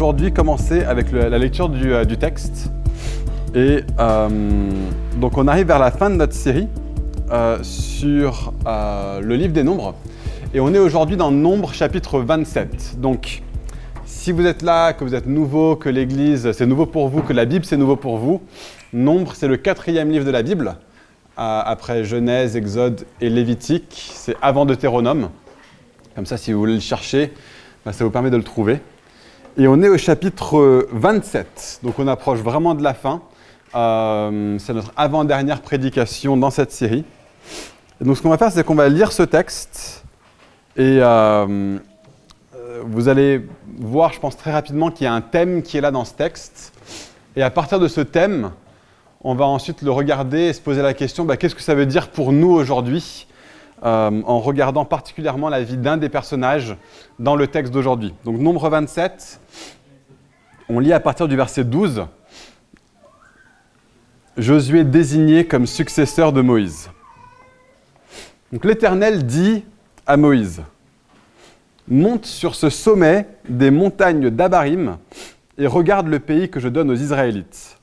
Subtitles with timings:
[0.00, 2.72] aujourd'hui commencer avec la lecture du, euh, texte.
[3.54, 4.70] Et euh,
[5.16, 6.68] donc on arrive vers la fin de notre série
[7.30, 9.94] euh, sur le livre des nombres.
[10.54, 12.98] Et on est aujourd'hui dans Nombre chapitre 27.
[12.98, 13.42] Donc
[14.06, 17.34] si vous êtes là, que vous êtes nouveau, que l'Église c'est nouveau pour vous, que
[17.34, 18.40] la Bible c'est nouveau pour vous,
[18.94, 20.76] Nombre c'est le quatrième livre de la Bible.
[21.36, 25.28] Après Genèse, Exode et Lévitique, c'est avant Deutéronome.
[26.14, 27.34] Comme ça, si vous voulez le chercher,
[27.84, 28.80] ben, ça vous permet de le trouver.
[29.56, 33.20] Et on est au chapitre 27, donc on approche vraiment de la fin.
[33.74, 37.04] Euh, c'est notre avant-dernière prédication dans cette série.
[38.00, 40.04] Donc ce qu'on va faire, c'est qu'on va lire ce texte
[40.76, 41.78] et euh,
[42.54, 43.44] euh, vous allez
[43.80, 46.14] voir, je pense très rapidement, qu'il y a un thème qui est là dans ce
[46.14, 46.72] texte.
[47.34, 48.52] Et à partir de ce thème,
[49.22, 51.86] on va ensuite le regarder et se poser la question, bah, qu'est-ce que ça veut
[51.86, 53.26] dire pour nous aujourd'hui
[53.82, 56.76] euh, en regardant particulièrement la vie d'un des personnages
[57.18, 58.14] dans le texte d'aujourd'hui.
[58.24, 59.40] Donc nombre 27,
[60.68, 62.06] on lit à partir du verset 12.
[64.36, 66.90] Josué désigné comme successeur de Moïse.
[68.52, 69.64] Donc l'Éternel dit
[70.06, 70.62] à Moïse,
[71.88, 74.98] monte sur ce sommet des montagnes d'Abarim
[75.56, 77.78] et regarde le pays que je donne aux Israélites.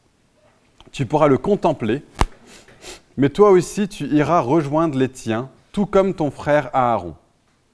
[0.91, 2.03] Tu pourras le contempler,
[3.17, 7.13] mais toi aussi tu iras rejoindre les tiens, tout comme ton frère Aaron.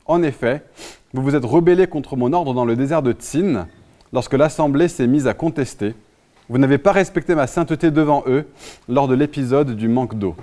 [0.06, 0.66] En effet,
[1.14, 3.70] vous vous êtes rebellés contre mon ordre dans le désert de Tsin,
[4.12, 5.96] lorsque l'assemblée s'est mise à contester.
[6.50, 8.46] Vous n'avez pas respecté ma sainteté devant eux
[8.90, 10.36] lors de l'épisode du manque d'eau.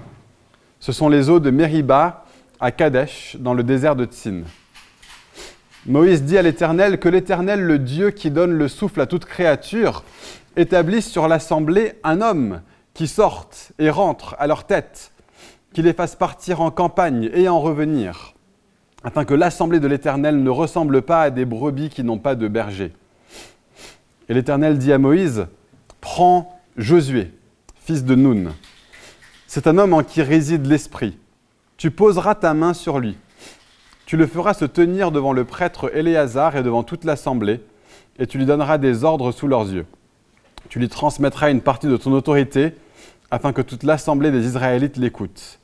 [0.79, 2.25] Ce sont les eaux de Meriba
[2.61, 4.45] à Kadesh, dans le désert de Tsin.
[5.85, 10.03] Moïse dit à l'Éternel que l'Éternel, le Dieu qui donne le souffle à toute créature,
[10.57, 12.63] établisse sur l'assemblée un homme
[12.95, 15.13] qui sorte et rentre à leur tête,
[15.73, 18.35] qui les fasse partir en campagne et en revenir,
[19.05, 22.49] afin que l'assemblée de l'Éternel ne ressemble pas à des brebis qui n'ont pas de
[22.49, 22.93] berger.
[24.29, 25.47] Et l'Éternel dit à Moïse,
[26.01, 27.33] Prends Josué,
[27.77, 28.53] fils de Nun.
[29.47, 31.19] C'est un homme en qui réside l'Esprit.
[31.77, 33.17] Tu poseras ta main sur lui.
[34.07, 37.61] Tu le feras se tenir devant le prêtre Éléazar et devant toute l'assemblée,
[38.19, 39.87] et tu lui donneras des ordres sous leurs yeux.
[40.69, 42.75] Tu lui transmettras une partie de ton autorité,
[43.31, 45.60] afin que toute l'assemblée des Israélites l'écoute.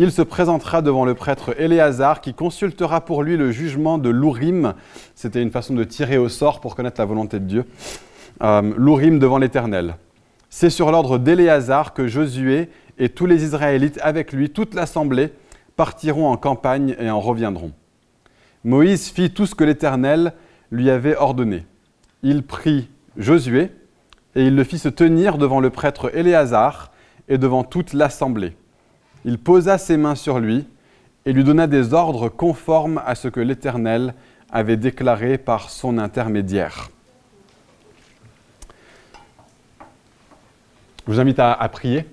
[0.00, 4.74] Il se présentera devant le prêtre Éléazar, qui consultera pour lui le jugement de l'Ourim.
[5.16, 7.64] C'était une façon de tirer au sort pour connaître la volonté de Dieu.
[8.40, 9.96] Euh, L'Ourim devant l'Éternel.
[10.50, 15.32] C'est sur l'ordre d'Éléazar que Josué et tous les Israélites avec lui, toute l'assemblée,
[15.74, 17.72] partiront en campagne et en reviendront.
[18.62, 20.32] Moïse fit tout ce que l'Éternel
[20.70, 21.66] lui avait ordonné.
[22.22, 23.72] Il prit Josué
[24.36, 26.92] et il le fit se tenir devant le prêtre Éléazar
[27.28, 28.54] et devant toute l'assemblée.
[29.28, 30.66] Il posa ses mains sur lui
[31.26, 34.14] et lui donna des ordres conformes à ce que l'Éternel
[34.50, 36.88] avait déclaré par son intermédiaire.
[41.06, 42.06] Je vous invite à, prier.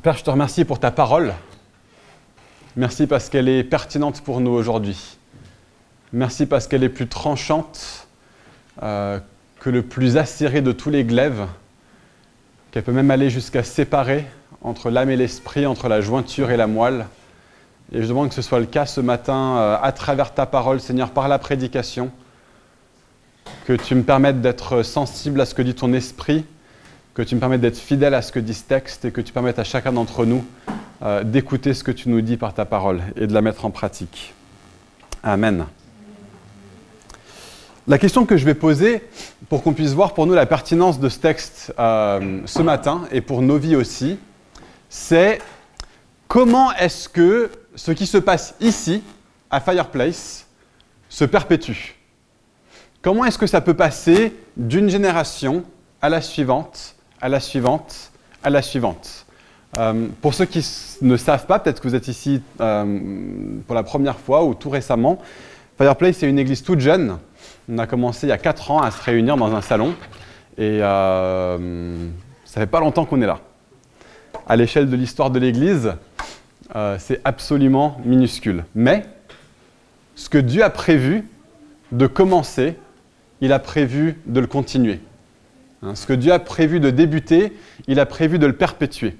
[0.00, 1.34] Père, je te remercie pour ta parole.
[2.76, 5.18] Merci parce qu'elle est pertinente pour nous aujourd'hui.
[6.12, 8.06] Merci parce qu'elle est plus tranchante
[8.84, 9.18] euh,
[9.58, 11.48] que le plus acéré de tous les glaives,
[12.70, 14.26] qu'elle peut même aller jusqu'à séparer
[14.62, 17.06] entre l'âme et l'esprit, entre la jointure et la moelle.
[17.92, 20.80] Et je demande que ce soit le cas ce matin euh, à travers ta parole,
[20.80, 22.10] Seigneur, par la prédication,
[23.66, 26.44] que tu me permettes d'être sensible à ce que dit ton esprit,
[27.14, 29.32] que tu me permettes d'être fidèle à ce que dit ce texte et que tu
[29.32, 30.44] permettes à chacun d'entre nous
[31.02, 33.70] euh, d'écouter ce que tu nous dis par ta parole et de la mettre en
[33.70, 34.34] pratique.
[35.22, 35.66] Amen.
[37.88, 39.02] La question que je vais poser
[39.48, 43.22] pour qu'on puisse voir pour nous la pertinence de ce texte euh, ce matin et
[43.22, 44.18] pour nos vies aussi,
[44.90, 45.40] c'est
[46.28, 49.02] comment est-ce que ce qui se passe ici,
[49.50, 50.46] à Fireplace,
[51.08, 51.94] se perpétue?
[53.00, 55.64] Comment est-ce que ça peut passer d'une génération
[56.02, 58.12] à la suivante, à la suivante,
[58.42, 59.24] à la suivante?
[59.78, 60.66] Euh, Pour ceux qui
[61.00, 63.00] ne savent pas, peut-être que vous êtes ici euh,
[63.66, 65.18] pour la première fois ou tout récemment,
[65.78, 67.18] Fireplace c'est une église toute jeune.
[67.72, 69.94] On a commencé il y a 4 ans à se réunir dans un salon
[70.58, 72.08] et euh,
[72.44, 73.38] ça fait pas longtemps qu'on est là.
[74.48, 75.92] À l'échelle de l'histoire de l'église,
[76.74, 78.64] euh, c'est absolument minuscule.
[78.74, 79.04] Mais
[80.16, 81.28] ce que Dieu a prévu
[81.92, 82.76] de commencer,
[83.40, 84.98] il a prévu de le continuer.
[85.82, 87.56] Hein, ce que Dieu a prévu de débuter,
[87.86, 89.16] il a prévu de le perpétuer.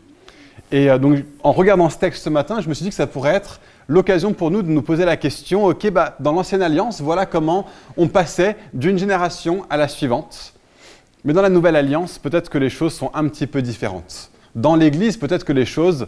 [0.73, 3.07] Et euh, donc, en regardant ce texte ce matin, je me suis dit que ça
[3.07, 3.61] pourrait être
[3.91, 7.67] l'occasion pour nous de nous poser la question, ok, bah, dans l'ancienne alliance, voilà comment
[7.97, 10.55] on passait d'une génération à la suivante.
[11.25, 14.31] Mais dans la nouvelle alliance, peut-être que les choses sont un petit peu différentes.
[14.55, 16.07] Dans l'Église, peut-être que les choses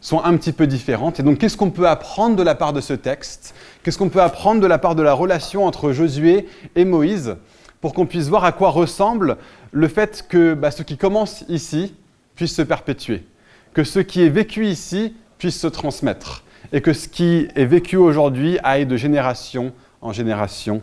[0.00, 1.18] sont un petit peu différentes.
[1.18, 3.54] Et donc, qu'est-ce qu'on peut apprendre de la part de ce texte?
[3.82, 6.46] Qu'est-ce qu'on peut apprendre de la part de la relation entre Josué
[6.76, 7.36] et Moïse
[7.80, 9.38] pour qu'on puisse voir à quoi ressemble
[9.72, 11.94] le fait que bah, ce qui commence ici
[12.36, 13.26] puisse se perpétuer,
[13.74, 17.96] que ce qui est vécu ici puisse se transmettre, et que ce qui est vécu
[17.96, 20.82] aujourd'hui aille de génération en génération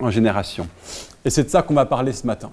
[0.00, 0.66] en génération.
[1.24, 2.50] Et c'est de ça qu'on va parler ce matin.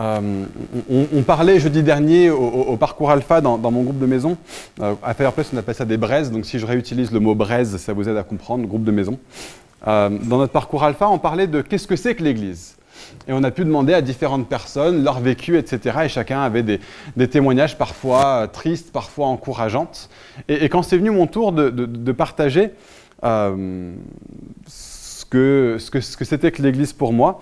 [0.00, 0.44] Euh,
[0.88, 4.36] on, parlait jeudi dernier au, parcours alpha dans, mon groupe de maison.
[4.80, 6.30] Euh, à Fireplace, on appelle ça des braises.
[6.30, 9.18] Donc, si je réutilise le mot braise, ça vous aide à comprendre, groupe de maison.
[9.86, 12.76] Euh, dans notre parcours alpha, on parlait de qu'est-ce que c'est que l'Église.
[13.28, 15.98] Et on a pu demander à différentes personnes leur vécu, etc.
[16.04, 20.08] Et chacun avait des, témoignages parfois tristes, parfois encourageantes.
[20.48, 22.70] Et, quand c'est venu mon tour de, partager
[25.30, 27.40] que, ce que c'était que l'Église pour moi,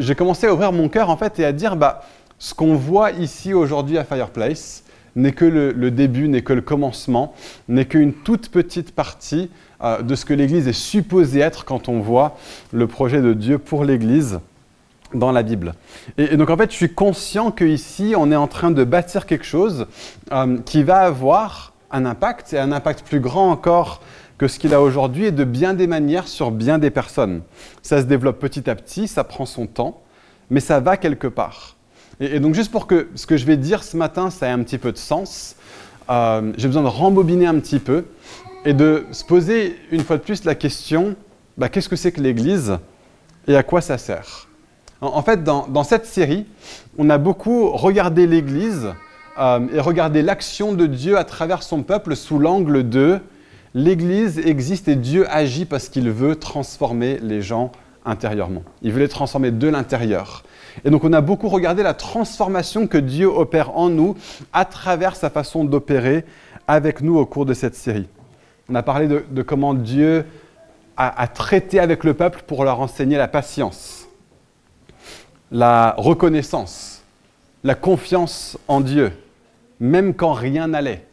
[0.00, 2.02] j'ai commencé à ouvrir mon cœur en fait et à dire bah,
[2.40, 4.82] ce qu'on voit ici aujourd'hui à Fireplace
[5.14, 7.34] n'est que le, début, n'est que le commencement,
[7.68, 9.50] n'est qu'une toute petite partie
[9.82, 12.36] euh, de ce que l'Église est supposée être quand on voit
[12.72, 14.40] le projet de Dieu pour l'Église
[15.14, 15.74] dans la Bible.
[16.18, 19.44] Et, donc en fait, je suis conscient qu'ici, on est en train de bâtir quelque
[19.44, 19.86] chose
[20.32, 24.00] euh, qui va avoir un impact, et un impact plus grand encore
[24.38, 27.42] que ce qu'il a aujourd'hui est de bien des manières sur bien des personnes.
[27.82, 30.00] Ça se développe petit à petit, ça prend son temps,
[30.48, 31.76] mais ça va quelque part.
[32.20, 34.62] Et, donc juste pour que ce que je vais dire ce matin, ça ait un
[34.62, 35.56] petit peu de sens,
[36.08, 38.04] euh, j'ai besoin de rembobiner un petit peu
[38.64, 41.16] et de se poser une fois de plus la question,
[41.56, 42.78] bah, qu'est-ce que c'est que l'Église
[43.46, 44.49] et à quoi ça sert?
[45.00, 46.46] En, fait, dans, cette série,
[46.98, 48.92] on a beaucoup regardé l'Église
[49.38, 53.20] euh, et regardé l'action de Dieu à travers son peuple sous l'angle de
[53.74, 57.72] l'Église existe et Dieu agit parce qu'il veut transformer les gens
[58.04, 58.62] intérieurement.
[58.82, 60.42] Il veut les transformer de l'intérieur.
[60.84, 64.16] Et donc on a beaucoup regardé la transformation que Dieu opère en nous
[64.52, 66.24] à travers sa façon d'opérer
[66.66, 68.08] avec nous au cours de cette série.
[68.68, 70.24] On a parlé de, comment Dieu
[70.96, 73.99] a, a, traité avec le peuple pour leur enseigner la patience,
[75.50, 77.02] la reconnaissance,
[77.64, 79.12] la confiance en Dieu,
[79.78, 81.06] même quand rien n'allait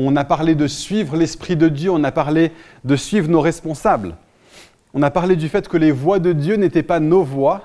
[0.00, 2.52] on a parlé de suivre l'Esprit de Dieu, on a parlé
[2.84, 4.14] de suivre nos responsables.
[4.94, 7.62] On a parlé du fait que les voies de Dieu n'étaient pas nos voies.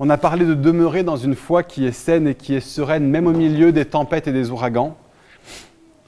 [0.00, 3.08] On a parlé de demeurer dans une foi qui est saine et qui est sereine,
[3.08, 4.96] même au milieu des tempêtes et des ouragans.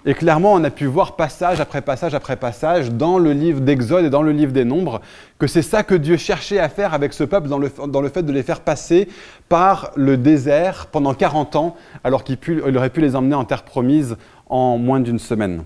[0.06, 4.04] Et clairement, on a pu voir passage après passage après passage dans le livre d'Exode
[4.04, 5.00] et dans le livre des Nombres
[5.38, 8.32] que c'est ça que Dieu cherchait à faire avec ce peuple dans le, fait de
[8.32, 9.08] les faire passer
[9.48, 12.38] par le désert pendant 40 ans, alors qu'il
[12.76, 14.16] aurait pu les emmener en terre promise
[14.48, 15.64] en moins d'une semaine.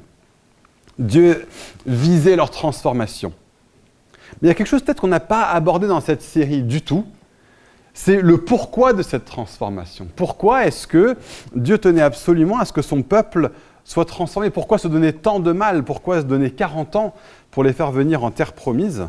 [0.99, 1.47] Dieu
[1.87, 3.33] visait leur transformation.
[4.41, 6.81] Mais il y a quelque chose peut-être qu'on n'a pas abordé dans cette série du
[6.81, 7.05] tout,
[7.95, 10.09] c'est le pourquoi de cette transformation.
[10.17, 11.17] Pourquoi est-ce que
[11.55, 13.51] Dieu tenait absolument à ce que son peuple
[13.85, 14.51] soit transformé.
[14.51, 15.83] Pourquoi se donner tant de mal?
[15.83, 17.15] Pourquoi se donner 40 ans
[17.51, 19.07] pour les faire venir en terre promise?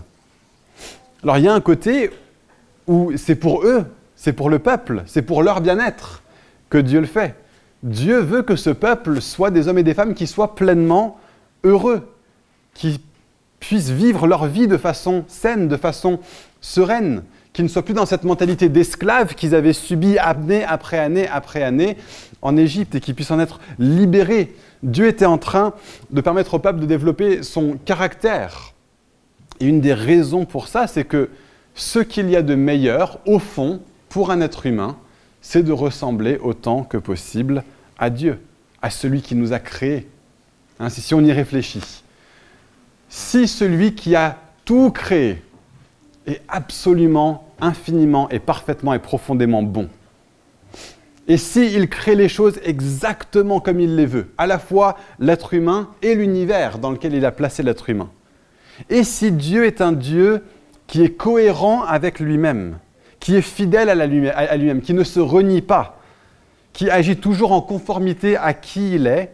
[1.23, 2.11] Alors il y a un côté
[2.87, 3.85] où c'est pour eux,
[4.15, 6.21] c'est pour le peuple, c'est pour leur bien-être
[6.69, 7.35] que Dieu le fait.
[7.83, 11.19] Dieu veut que ce peuple soit des hommes et des femmes qui soient pleinement
[11.63, 12.09] heureux,
[12.73, 13.01] qui
[13.59, 16.19] puissent vivre leur vie de façon saine, de façon
[16.61, 17.23] sereine,
[17.53, 21.63] qui ne soient plus dans cette mentalité d'esclaves qu'ils avaient subie année après année après
[21.63, 21.97] année
[22.41, 24.55] en Égypte et qui puissent en être libérés.
[24.81, 25.73] Dieu était en train
[26.09, 28.73] de permettre au peuple de développer son caractère.
[29.59, 31.29] Et une des raisons pour ça, c'est que
[31.75, 34.97] ce qu'il y a de meilleur, au fond, pour un être humain,
[35.41, 37.63] c'est de ressembler autant que possible
[37.97, 38.39] à Dieu,
[38.81, 40.07] à celui qui nous a créés.
[40.79, 42.03] Hein, si on y réfléchit.
[43.09, 45.41] Si celui qui a tout créé
[46.27, 49.89] est absolument, infiniment et parfaitement et profondément bon,
[51.27, 55.89] et s'il crée les choses exactement comme il les veut, à la fois l'être humain
[56.01, 58.09] et l'univers dans lequel il a placé l'être humain,
[58.89, 60.43] et si Dieu est un Dieu
[60.87, 62.77] qui est cohérent avec lui-même,
[63.19, 65.99] qui est fidèle à lui-même, qui ne se renie pas,
[66.73, 69.31] qui agit toujours en conformité à qui il est,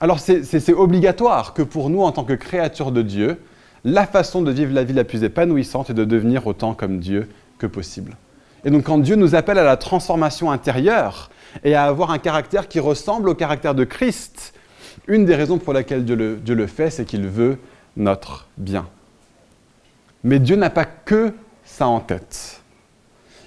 [0.00, 3.40] alors c'est obligatoire que pour nous, en tant que créatures de Dieu,
[3.84, 7.28] la façon de vivre la vie la plus épanouissante est de devenir autant comme Dieu
[7.58, 8.16] que possible.
[8.64, 11.30] Et donc quand Dieu nous appelle à la transformation intérieure
[11.62, 14.54] et à avoir un caractère qui ressemble au caractère de Christ,
[15.06, 17.58] une des raisons pour laquelle Dieu le, Dieu le fait, c'est qu'il veut
[17.96, 18.86] notre bien.
[20.22, 22.62] Mais Dieu n'a pas que ça en tête.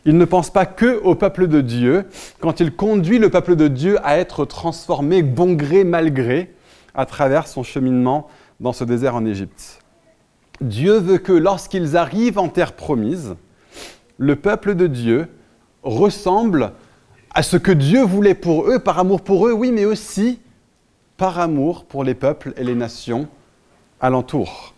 [0.06, 2.06] Il ne pense pas que au peuple de Dieu
[2.40, 6.54] quand il conduit le peuple de Dieu à être transformé bon gré mal gré
[6.94, 8.28] à travers son cheminement
[8.60, 9.80] dans ce désert en Égypte.
[10.62, 13.36] Dieu veut que lorsqu'ils arrivent en terre promise,
[14.18, 15.28] le peuple de Dieu
[15.84, 16.72] ressemble
[17.34, 20.40] à ce que Dieu voulait pour eux, par amour pour eux, oui, mais aussi
[21.18, 23.28] par amour pour les peuples et les nations
[24.00, 24.74] alentour.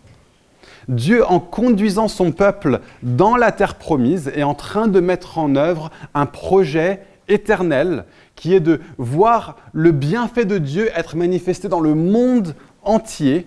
[0.88, 5.56] Dieu, en conduisant son peuple dans la terre promise, est en train de mettre en
[5.56, 11.80] œuvre un projet éternel qui est de voir le bienfait de Dieu être manifesté dans
[11.80, 13.46] le monde entier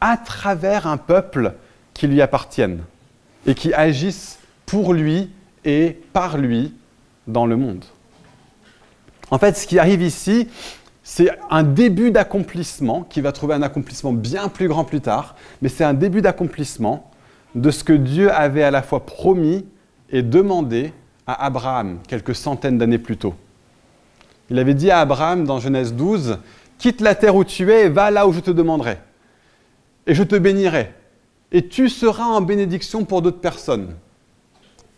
[0.00, 1.54] à travers un peuple
[1.94, 2.82] qui lui appartienne
[3.46, 5.30] et qui agisse pour lui
[5.64, 6.74] et par lui
[7.26, 7.84] dans le monde.
[9.30, 10.48] En fait, ce qui arrive ici,
[11.02, 15.68] c'est un début d'accomplissement qui va trouver un accomplissement bien plus grand plus tard, mais
[15.68, 17.10] c'est un début d'accomplissement
[17.54, 19.66] de ce que Dieu avait à la fois promis
[20.10, 20.92] et demandé
[21.26, 23.34] à Abraham quelques centaines d'années plus tôt.
[24.50, 26.38] Il avait dit à Abraham dans Genèse 12,
[26.78, 28.98] Quitte la terre où tu es et va là où je te demanderai,
[30.06, 30.92] et je te bénirai,
[31.52, 33.94] et tu seras en bénédiction pour d'autres personnes.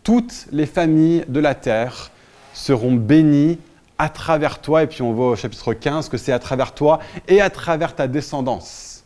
[0.03, 2.11] Toutes les familles de la terre
[2.53, 3.59] seront bénies
[3.97, 6.99] à travers toi, et puis on voit au chapitre 15 que c'est à travers toi
[7.27, 9.03] et à travers ta descendance.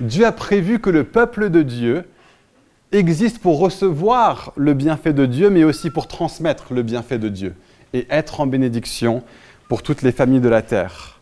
[0.00, 2.08] Dieu a prévu que le peuple de Dieu
[2.92, 7.54] existe pour recevoir le bienfait de Dieu, mais aussi pour transmettre le bienfait de Dieu
[7.92, 9.22] et être en bénédiction
[9.68, 11.13] pour toutes les familles de la terre.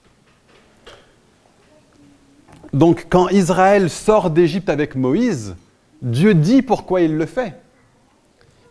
[2.73, 5.57] Donc quand Israël sort d'Égypte avec Moïse,
[6.01, 7.55] Dieu dit pourquoi il le fait.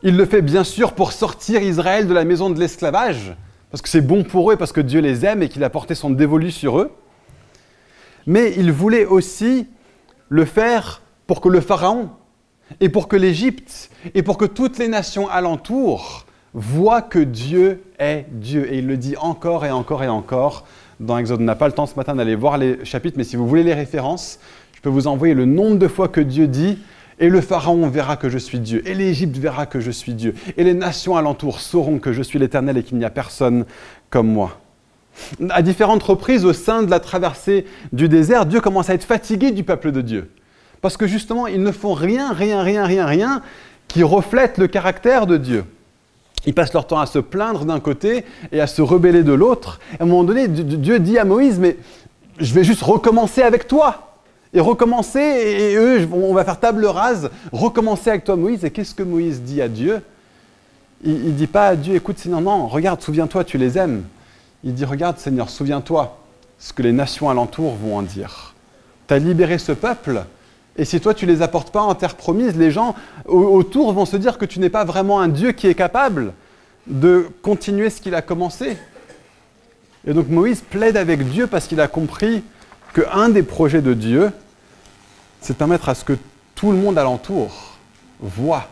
[0.04, 3.36] Il le fait bien sûr pour sortir Israël de la maison de l'esclavage,
[3.70, 5.94] parce que c'est bon pour eux, parce que Dieu les aime et qu'il a porté
[5.94, 6.92] son dévolu sur eux.
[8.26, 9.68] Mais il voulait aussi
[10.30, 12.10] le faire pour que le Pharaon
[12.80, 18.26] et pour que l'Égypte et pour que toutes les nations alentour voient que Dieu est
[18.32, 18.72] Dieu.
[18.72, 20.66] Et il le dit encore et encore et encore
[21.00, 21.42] dans Exode.
[21.42, 23.64] On n'a pas le temps ce matin d'aller voir les chapitres, mais si vous voulez
[23.64, 24.40] les références,
[24.74, 26.78] je peux vous envoyer le nombre de fois que Dieu dit
[27.22, 30.34] et le Pharaon verra que je suis Dieu, et l'Égypte verra que je suis Dieu,
[30.58, 33.66] et les nations alentour sauront que je suis l'Éternel et qu'il n'y a personne
[34.10, 34.60] comme moi.
[35.52, 39.52] À différentes reprises, au sein de la traversée du désert, Dieu commence à être fatigué
[39.52, 40.32] du peuple de Dieu.
[40.82, 43.42] Parce que justement, ils ne font rien, rien, rien, rien, rien
[43.88, 45.66] qui reflète le caractère de Dieu.
[46.46, 49.80] Ils passent leur temps à se plaindre d'un côté et à se rebeller de l'autre.
[50.00, 51.78] À un moment donné, Dieu dit à Moïse, mais
[52.40, 54.08] je vais juste recommencer avec toi
[54.54, 58.66] et recommencer, et eux, on va faire table rase, recommencer avec toi Moïse.
[58.66, 60.02] Et qu'est-ce que Moïse dit à Dieu?
[61.04, 64.04] Il ne dit pas à Dieu, écoute Seigneur, non, regarde, souviens-toi, tu les aimes.
[64.64, 66.18] Il dit, regarde Seigneur, souviens-toi
[66.60, 68.54] ce que les nations alentour vont en dire.
[69.08, 70.24] Tu as libéré ce peuple,
[70.82, 72.96] et si toi tu ne les apportes pas en terre promise, les gens
[73.28, 76.34] autour vont se dire que tu n'es pas vraiment un Dieu qui est capable
[76.88, 78.78] de continuer ce qu'il a commencé.
[80.08, 82.42] Et donc Moïse plaide avec Dieu parce qu'il a compris
[82.96, 84.32] qu'un des projets de Dieu,
[85.40, 86.18] c'est de permettre à ce que
[86.56, 87.78] tout le monde alentour
[88.20, 88.68] voit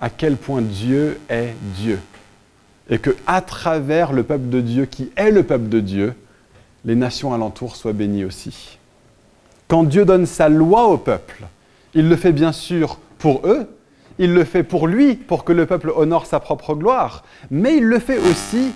[0.00, 2.00] à quel point Dieu est Dieu.
[2.90, 6.14] Et que à travers le peuple de Dieu, qui est le peuple de Dieu,
[6.84, 8.80] les nations alentour soient bénies aussi.
[9.72, 11.46] Quand Dieu donne sa loi au peuple,
[11.94, 13.74] il le fait bien sûr pour eux,
[14.18, 17.84] il le fait pour lui, pour que le peuple honore sa propre gloire, mais il
[17.84, 18.72] le fait aussi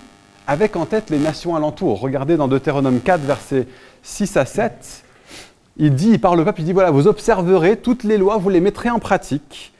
[0.47, 1.99] avec en tête les nations alentour.
[1.99, 3.67] Regardez dans Deutéronome 4, versets
[4.01, 5.03] 6 à 7,
[5.77, 8.49] il dit, il parle au peuple, il dit, voilà, vous observerez toutes les lois, vous
[8.49, 9.73] les mettrez en pratique.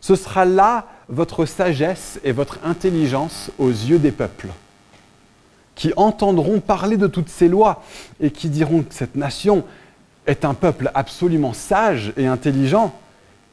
[0.00, 4.50] Ce sera là votre sagesse et votre intelligence aux yeux des peuples,
[5.74, 7.82] qui entendront parler de toutes ces lois
[8.20, 9.64] et qui diront que cette nation
[10.26, 12.94] est un peuple absolument sage et intelligent.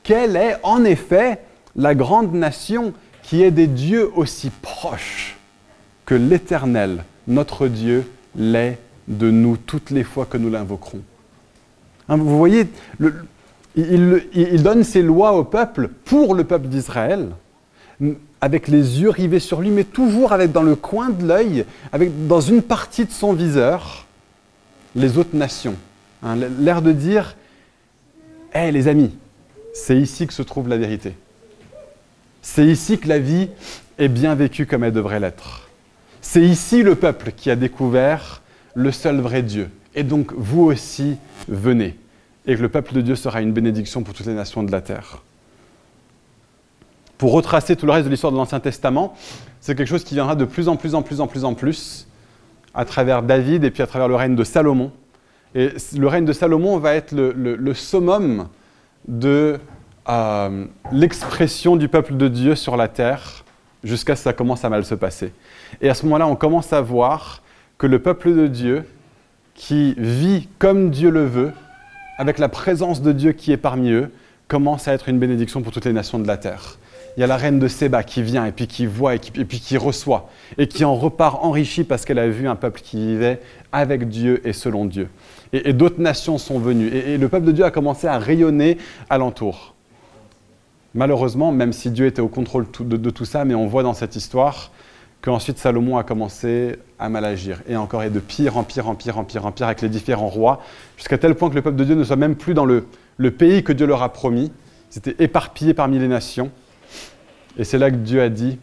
[0.03, 1.39] Quelle est en effet
[1.75, 2.93] la grande nation
[3.23, 5.37] qui est des dieux aussi proches
[6.05, 11.01] que l'Éternel, notre Dieu, l'est de nous toutes les fois que nous l'invoquerons.
[12.09, 12.67] Hein, vous voyez,
[13.75, 17.29] il, donne ses lois au peuple, pour le peuple d'Israël,
[18.39, 22.27] avec les yeux rivés sur lui, mais toujours avec dans le coin de l'œil, avec
[22.27, 24.05] dans une partie de son viseur,
[24.95, 25.75] les autres nations.
[26.23, 27.35] Hein, l'air de dire,
[28.53, 29.15] hé les amis,
[29.73, 31.13] c'est ici que se trouve la vérité.
[32.41, 33.49] C'est ici que la vie
[33.97, 35.69] est bien vécue comme elle devrait l'être.
[36.21, 38.41] C'est ici le peuple qui a découvert
[38.73, 39.69] le seul vrai Dieu.
[39.95, 41.95] Et donc vous aussi, venez.
[42.45, 44.81] Et que le peuple de Dieu sera une bénédiction pour toutes les nations de la
[44.81, 45.21] terre.
[47.17, 49.15] Pour retracer tout le reste de l'histoire de l'Ancien Testament,
[49.59, 52.07] c'est quelque chose qui viendra de plus en plus en plus en plus en plus
[52.73, 54.91] à travers David et puis à travers le règne de Salomon.
[55.57, 58.47] Et le règne de Salomon va être le, summum
[59.07, 59.57] de
[60.07, 63.43] euh, l'expression du peuple de Dieu sur la terre
[63.83, 65.33] jusqu'à ce que ça commence à mal se passer.
[65.81, 67.41] Et à ce moment-là, on commence à voir
[67.79, 68.85] que le peuple de Dieu,
[69.55, 71.53] qui vit comme Dieu le veut,
[72.19, 74.11] avec la présence de Dieu qui est parmi eux,
[74.47, 76.77] commence à être une bénédiction pour toutes les nations de la terre.
[77.17, 79.59] Il y a la reine de Séba qui vient et puis qui voit et, puis
[79.59, 83.41] qui reçoit et qui en repart enrichie parce qu'elle a vu un peuple qui vivait
[83.71, 85.09] avec Dieu et selon Dieu.
[85.51, 88.77] Et, d'autres nations sont venues et, le peuple de Dieu a commencé à rayonner
[89.09, 89.73] alentour.
[90.93, 93.95] Malheureusement, même si Dieu était au contrôle de, de tout ça, mais on voit dans
[93.95, 94.71] cette histoire
[95.21, 98.93] qu'ensuite Salomon a commencé à mal agir, et encore, et de pire en pire, en
[98.93, 100.61] pire, en pire, en pire, avec les différents rois,
[100.97, 102.85] jusqu'à tel point que le peuple de Dieu ne soit même plus dans le,
[103.17, 104.51] le pays que Dieu leur a promis,
[104.91, 106.51] c'était éparpillé parmi les nations,
[107.57, 108.57] et c'est là que Dieu a dit,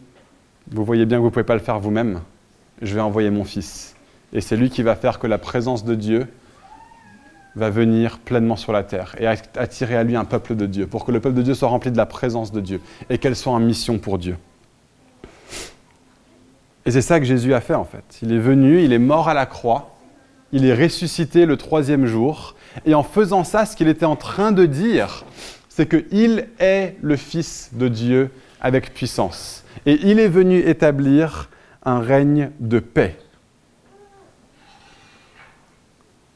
[0.71, 2.21] vous voyez bien que vous ne pouvez pas le faire vous-même,
[2.81, 3.95] je vais envoyer mon Fils.
[4.33, 6.27] Et c'est lui qui va faire que la présence de Dieu
[7.55, 11.05] va venir pleinement sur la terre et attirer à lui un peuple de Dieu, pour
[11.05, 13.53] que le peuple de Dieu soit rempli de la présence de Dieu et qu'elle soit
[13.53, 14.35] en mission pour Dieu.
[16.85, 18.03] Et c'est ça que Jésus a fait en fait.
[18.21, 19.95] Il est venu, il est mort à la croix,
[20.51, 24.51] il est ressuscité le troisième jour, et en faisant ça, ce qu'il était en train
[24.51, 25.23] de dire,
[25.69, 28.31] c'est qu'il est le Fils de Dieu
[28.61, 29.63] avec puissance.
[29.85, 31.49] Et il est venu établir
[31.83, 33.17] un règne de paix.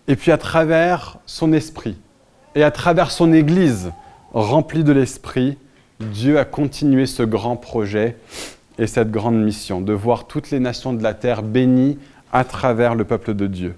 [0.08, 1.98] Et puis à travers son esprit
[2.56, 3.92] et à travers son Église
[4.34, 5.58] remplie de l'esprit,
[6.00, 8.18] Dieu a continué ce grand projet
[8.78, 12.00] et cette grande mission de voir toutes les nations de la terre bénies
[12.32, 13.76] à travers le peuple de Dieu.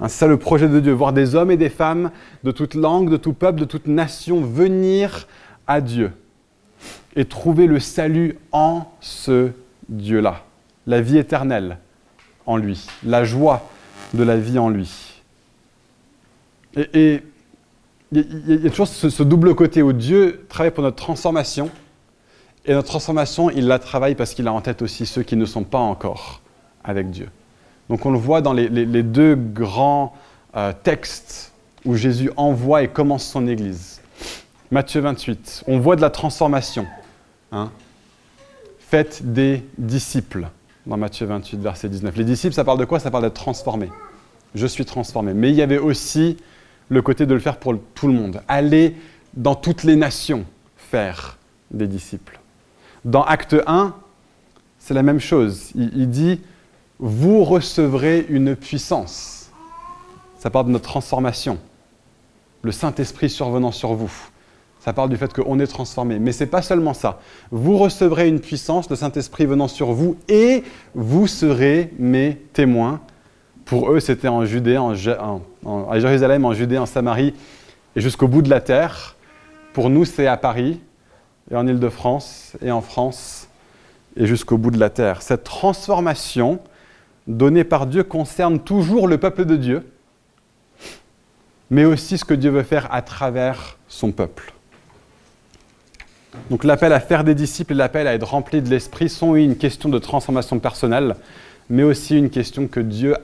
[0.00, 2.10] C'est ça le projet de Dieu, voir des hommes et des femmes
[2.44, 5.26] de toute langue, de tout peuple, de toute nation venir
[5.66, 6.12] à Dieu
[7.16, 9.50] et trouver le salut en ce
[9.88, 10.44] Dieu-là,
[10.86, 11.78] la vie éternelle
[12.44, 13.68] en lui, la joie
[14.14, 15.22] de la vie en lui.
[16.76, 17.22] Et
[18.12, 21.70] il y, a toujours ce, double côté où Dieu travaille pour notre transformation,
[22.66, 25.46] et notre transformation, il la travaille parce qu'il a en tête aussi ceux qui ne
[25.46, 26.42] sont pas encore
[26.84, 27.28] avec Dieu.
[27.88, 30.12] Donc on le voit dans les, deux grands
[30.56, 31.52] euh, textes
[31.84, 34.00] où Jésus envoie et commence son Église.
[34.70, 36.86] Matthieu 28, on voit de la transformation.
[37.52, 37.70] Hein.
[38.78, 40.48] Faites des disciples
[40.86, 42.16] dans Matthieu 28, verset 19.
[42.16, 43.00] Les disciples, ça parle de quoi?
[43.00, 43.90] Ça parle d'être transformé.
[44.54, 45.34] Je suis transformé.
[45.34, 46.36] Mais il y avait aussi
[46.88, 48.42] le côté de le faire pour tout le monde.
[48.48, 48.96] Aller
[49.34, 50.44] dans toutes les nations
[50.76, 51.36] faire
[51.70, 52.38] des disciples.
[53.04, 53.94] Dans Acte 1,
[54.78, 55.72] c'est la même chose.
[55.74, 56.40] il dit
[56.98, 59.50] vous recevrez une puissance.
[60.38, 61.58] Ça parle de notre transformation.
[62.62, 64.12] Le Saint-Esprit survenant sur vous.
[64.86, 66.20] Ça parle du fait qu'on est transformé.
[66.20, 67.18] Mais ce n'est pas seulement ça.
[67.50, 70.62] Vous recevrez une puissance, le Saint-Esprit venant sur vous, et
[70.94, 73.00] vous serez mes témoins.
[73.64, 74.92] Pour eux, c'était en Judée, en,
[75.90, 77.34] à Jérusalem, en Judée, en Samarie,
[77.96, 79.16] et jusqu'au bout de la terre.
[79.72, 80.80] Pour nous, c'est à Paris,
[81.50, 83.48] et en Île-de-France, et en France,
[84.16, 85.20] et jusqu'au bout de la terre.
[85.20, 86.60] Cette transformation,
[87.26, 89.90] donné par Dieu concerne toujours le peuple de Dieu,
[91.70, 94.52] mais aussi ce que Dieu veut faire à travers son peuple.
[96.50, 99.56] Donc l'appel à faire des disciples et l'appel à être rempli de l'Esprit sont une
[99.56, 101.16] question de transformation personnelle,
[101.68, 103.16] mais aussi une question que Dieu,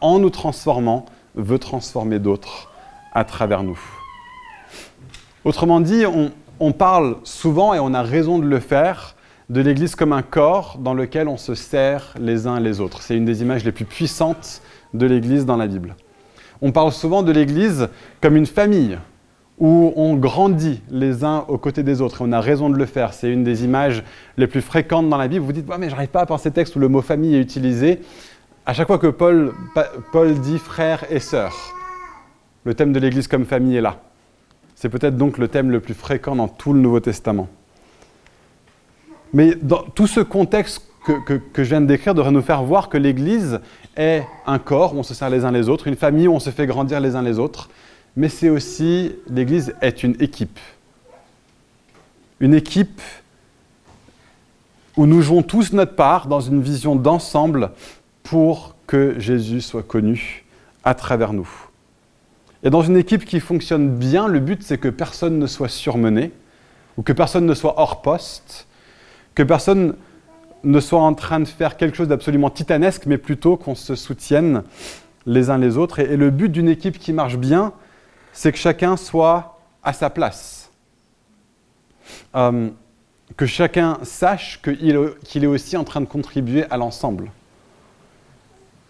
[0.00, 2.70] en nous transformant, veut transformer d'autres
[3.14, 3.80] à travers nous.
[5.44, 9.16] Autrement dit, on, on parle souvent, et on a raison de le faire,
[9.48, 13.02] de l'Église comme un corps dans lequel on se sert les uns les autres.
[13.02, 14.62] C'est une des images les plus puissantes
[14.94, 15.96] de l'Église dans la Bible.
[16.60, 17.88] On parle souvent de l'Église
[18.20, 18.98] comme une famille
[19.58, 22.86] où on grandit les uns aux côtés des autres et on a raison de le
[22.86, 23.12] faire.
[23.12, 24.02] C'est une des images
[24.36, 25.44] les plus fréquentes dans la Bible.
[25.44, 28.00] Vous dites, mais je n'arrive pas à penser texte où le mot famille est utilisé.
[28.66, 29.52] À chaque fois que Paul,
[30.12, 31.54] Paul dit frère et sœur,
[32.64, 34.00] le thème de l'Église comme famille est là.
[34.74, 37.48] C'est peut-être donc le thème le plus fréquent dans tout le Nouveau Testament.
[39.32, 42.98] Mais dans tout ce contexte que, je viens de décrire devrait nous faire voir que
[42.98, 43.60] l'Église
[43.96, 46.40] est un corps où on se sert les uns les autres, une famille où on
[46.40, 47.68] se fait grandir les uns les autres,
[48.16, 50.58] mais c'est aussi, l'Église est une équipe.
[52.40, 53.00] Une équipe
[54.96, 57.70] où nous jouons tous notre part dans une vision d'ensemble
[58.22, 60.44] pour que Jésus soit connu
[60.84, 61.48] à travers nous.
[62.62, 66.32] Et dans une équipe qui fonctionne bien, le but c'est que personne ne soit surmené
[66.96, 68.66] ou que personne ne soit hors poste,
[69.34, 69.94] que personne
[70.62, 74.62] ne soit en train de faire quelque chose d'absolument titanesque, mais plutôt qu'on se soutienne
[75.26, 75.98] les uns les autres.
[75.98, 77.72] Et, le but d'une équipe qui marche bien,
[78.32, 80.70] c'est que chacun soit à sa place.
[82.34, 82.70] Euh,
[83.36, 87.30] que chacun sache qu'il est aussi en train de contribuer à l'ensemble.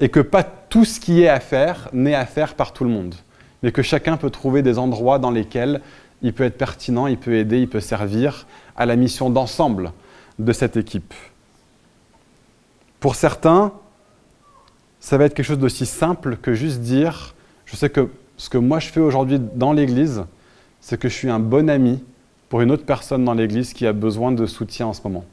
[0.01, 2.91] Et que pas tout ce qui est à faire n'est à faire par tout le
[2.91, 3.15] monde.
[3.63, 5.81] Mais que chacun peut trouver des endroits dans lesquels
[6.23, 9.93] il peut être pertinent, il peut aider, il peut servir à la mission d'ensemble
[10.39, 11.15] de cette équipe.
[13.01, 13.73] Pour certains,
[15.01, 17.35] ça va être quelque chose d'aussi simple que juste dire,
[17.67, 18.09] je sais que
[18.43, 20.25] ce que moi je fais aujourd'hui dans l'Église,
[20.81, 22.03] c'est que je suis un bon ami
[22.49, 25.25] pour une autre personne dans l'Église qui a besoin de soutien en ce moment.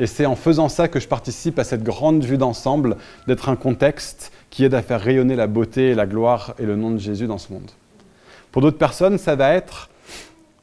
[0.00, 2.96] Et c'est en faisant ça que je participe à cette grande vue d'ensemble,
[3.28, 6.74] d'être un contexte qui aide à faire rayonner la beauté et la gloire et le
[6.74, 7.70] nom de Jésus dans ce monde.
[8.50, 9.88] Pour d'autres personnes, ça va être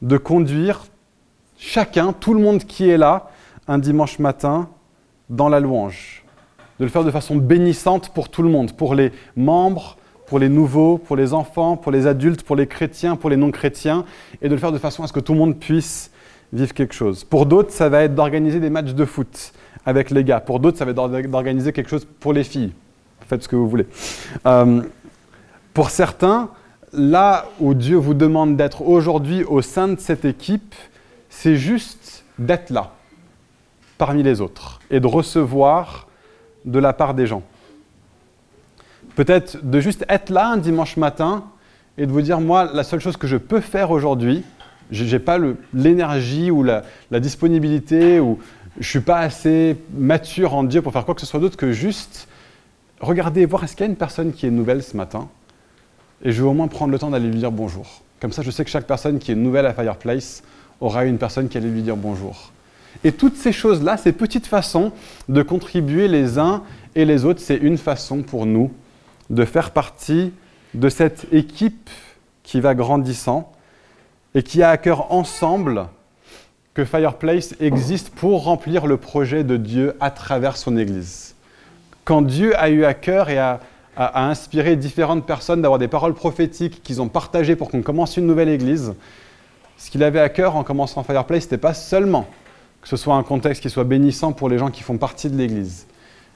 [0.02, 0.84] de conduire
[1.56, 3.30] chacun, tout le monde qui est là,
[3.66, 4.68] un dimanche matin,
[5.30, 6.22] dans la louange.
[6.80, 9.96] De le faire de façon bénissante pour tout le monde, pour les membres,
[10.28, 14.04] pour les nouveaux, pour les enfants, pour les adultes, pour les chrétiens, pour les non-chrétiens,
[14.42, 16.10] et de le faire de façon à ce que tout le monde puisse
[16.52, 17.24] vivre quelque chose.
[17.24, 19.52] Pour d'autres, ça va être d'organiser des matchs de foot
[19.86, 20.40] avec les gars.
[20.40, 22.72] Pour d'autres, ça va être d'organiser quelque chose pour les filles.
[23.26, 23.86] Faites ce que vous voulez.
[24.46, 24.82] Euh,
[25.72, 26.50] pour certains,
[26.92, 30.74] là où Dieu vous demande d'être aujourd'hui au sein de cette équipe,
[31.30, 32.92] c'est juste d'être là,
[33.96, 36.06] parmi les autres, et de recevoir
[36.64, 37.42] de la part des gens.
[39.18, 41.42] Peut-être de juste être là un dimanche matin
[41.96, 44.44] et de vous dire, moi, la seule chose que je peux faire aujourd'hui,
[44.92, 45.40] je n'ai pas
[45.74, 48.38] l'énergie ou la, disponibilité, ou
[48.74, 51.56] je ne suis pas assez mature en Dieu pour faire quoi que ce soit d'autre
[51.56, 52.28] que juste
[53.00, 55.28] regarder, voir est-ce qu'il y a une personne qui est nouvelle ce matin,
[56.22, 58.02] et je vais au moins prendre le temps d'aller lui dire bonjour.
[58.20, 60.44] Comme ça, je sais que chaque personne qui est nouvelle à Fireplace
[60.80, 62.52] aura une personne qui allait lui dire bonjour.
[63.02, 64.92] Et toutes ces choses-là, ces petites façons
[65.28, 66.62] de contribuer les uns
[66.94, 68.70] et les autres, c'est une façon pour nous
[69.30, 70.32] de faire partie
[70.74, 71.90] de cette équipe
[72.42, 73.52] qui va grandissant
[74.34, 75.86] et qui a à cœur ensemble
[76.74, 81.34] que Fireplace existe pour remplir le projet de Dieu à travers son Église.
[82.04, 83.60] Quand Dieu a eu à cœur et a,
[83.96, 88.48] inspiré différentes personnes d'avoir des paroles prophétiques qu'ils ont partagées pour qu'on commence une nouvelle
[88.48, 88.94] Église,
[89.76, 92.28] ce qu'il avait à cœur en commençant Fireplace, ce n'était pas seulement
[92.80, 95.36] que ce soit un contexte qui soit bénissant pour les gens qui font partie de
[95.36, 95.88] l'Église,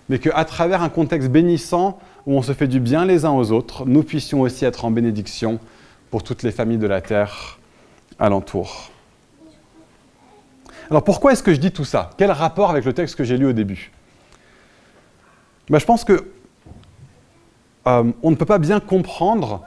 [0.09, 3.51] mais qu'à travers un contexte bénissant où on se fait du bien les uns aux
[3.51, 5.59] autres, nous puissions aussi être en bénédiction
[6.11, 7.59] pour toutes les familles de la terre
[8.19, 8.91] alentour.
[10.91, 12.11] Alors pourquoi est-ce que je dis tout ça?
[12.19, 13.91] Quel rapport avec le texte que j'ai lu au début?
[15.71, 16.29] Ben, Je pense que
[17.87, 19.63] euh, on ne peut pas bien comprendre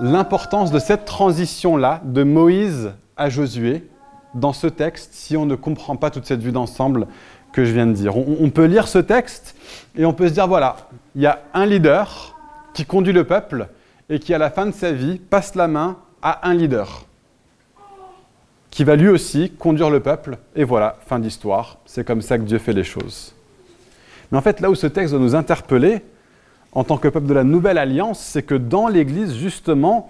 [0.00, 3.86] l'importance de cette transition-là de Moïse à Josué
[4.34, 7.06] dans ce texte si on ne comprend pas toute cette vue d'ensemble
[7.52, 8.16] que je viens de dire.
[8.16, 9.56] On, peut lire ce texte
[9.96, 10.76] et on peut se dire, voilà,
[11.14, 12.36] il y a un leader
[12.74, 13.68] qui conduit le peuple
[14.08, 17.06] et qui, à la fin de sa vie, passe la main à un leader
[18.70, 20.38] qui va lui aussi conduire le peuple.
[20.54, 21.78] Et voilà, fin d'histoire.
[21.86, 23.34] C'est comme ça que Dieu fait les choses.
[24.30, 26.02] Mais en fait, là où ce texte doit nous interpeller,
[26.72, 30.08] en tant que peuple de la nouvelle alliance, c'est que dans l'Église, justement,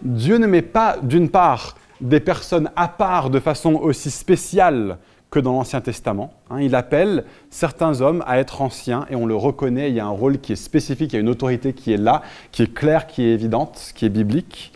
[0.00, 4.98] Dieu ne met pas, d'une part, des personnes à part de façon aussi spéciale
[5.30, 6.32] que dans l'Ancien Testament.
[6.50, 6.60] Hein.
[6.60, 10.10] il appelle certains hommes à être anciens et on le reconnaît, il y a un
[10.10, 13.06] rôle qui est spécifique, il y a une autorité qui est là, qui est claire,
[13.06, 14.72] qui est évidente, qui est biblique.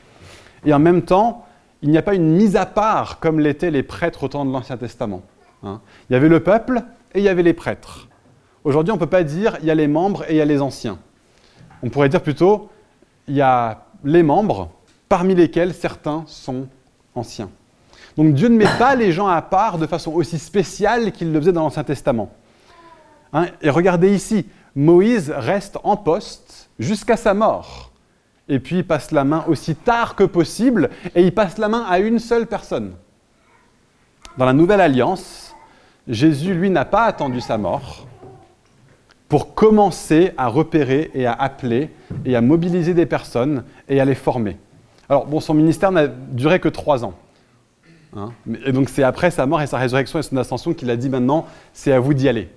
[0.64, 1.46] Et en même temps,
[1.80, 4.52] il n'y a pas une mise à part comme l'étaient les prêtres au temps de
[4.52, 5.22] l'Ancien Testament.
[5.64, 5.80] Hein.
[6.10, 6.82] il y avait le peuple
[7.14, 8.08] et il y avait les prêtres.
[8.64, 10.44] Aujourd'hui, on ne peut pas dire il y a les membres et il y a
[10.44, 10.98] les anciens.
[11.82, 12.68] On pourrait dire plutôt
[13.26, 14.70] il y a les membres,
[15.08, 16.68] parmi lesquels certains sont
[17.14, 17.50] anciens.
[18.16, 21.40] Donc Dieu ne met pas les gens à part de façon aussi spéciale qu'il le
[21.40, 22.30] faisait dans l'Ancien Testament.
[23.32, 27.92] Hein, et regardez ici, Moïse reste en poste jusqu'à sa mort.
[28.48, 31.84] Et puis il passe la main aussi tard que possible, et il passe la main
[31.88, 32.92] à une seule personne.
[34.36, 35.54] Dans la Nouvelle Alliance,
[36.08, 38.06] Jésus, lui, n'a pas attendu sa mort
[39.28, 41.90] pour commencer à repérer et à appeler
[42.24, 44.58] et à mobiliser des personnes et à les former.
[45.08, 47.14] Alors, bon, son ministère n'a duré que trois ans.
[48.14, 48.32] Hein.
[48.66, 51.08] et donc c'est après sa mort et sa résurrection et son ascension qu'il a dit
[51.08, 52.50] maintenant, c'est à vous d'y aller.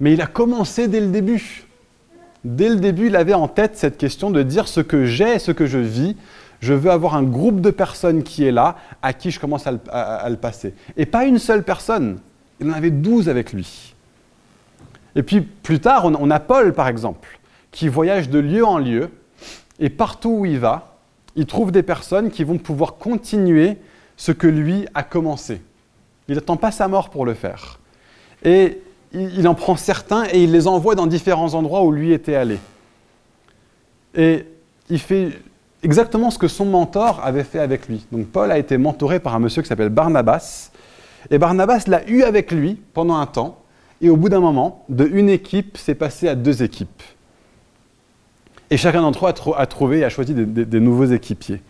[0.00, 1.66] Mais il a commencé dès le début.
[2.42, 5.52] Dès le début, il avait en tête cette question de dire ce que j'ai, ce
[5.52, 6.16] que je vis.
[6.60, 9.72] Je veux avoir un groupe de personnes qui est là, à qui je commence à
[10.28, 10.74] le, passer.
[10.96, 12.18] Et pas une seule personne.
[12.60, 13.94] Il en avait douze avec lui.
[15.16, 19.10] Et puis plus tard, on a Paul, par exemple, qui voyage de lieu en lieu,
[19.78, 20.98] et partout où il va,
[21.36, 23.78] il trouve des personnes qui vont pouvoir continuer
[24.20, 25.62] ce que lui a commencé.
[26.28, 27.80] Il n'attend pas sa mort pour le faire.
[28.44, 28.78] Et
[29.14, 32.58] il en prend certains et il les envoie dans différents endroits où lui était allé.
[34.14, 34.44] Et
[34.90, 35.30] il fait
[35.82, 38.04] exactement ce que son mentor avait fait avec lui.
[38.12, 40.70] Donc Paul a été mentoré par un monsieur qui s'appelle Barnabas.
[41.30, 43.62] Et Barnabas l'a eu avec lui pendant un temps.
[44.02, 47.02] Et au bout d'un moment, de une équipe, s'est passé à deux équipes.
[48.68, 51.62] Et chacun d'entre eux a, trouvé et a choisi des nouveaux équipiers.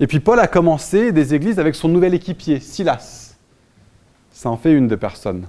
[0.00, 3.36] Et puis Paul a commencé des églises avec son nouvel équipier, Silas.
[4.32, 5.46] Ça en fait une de personnes.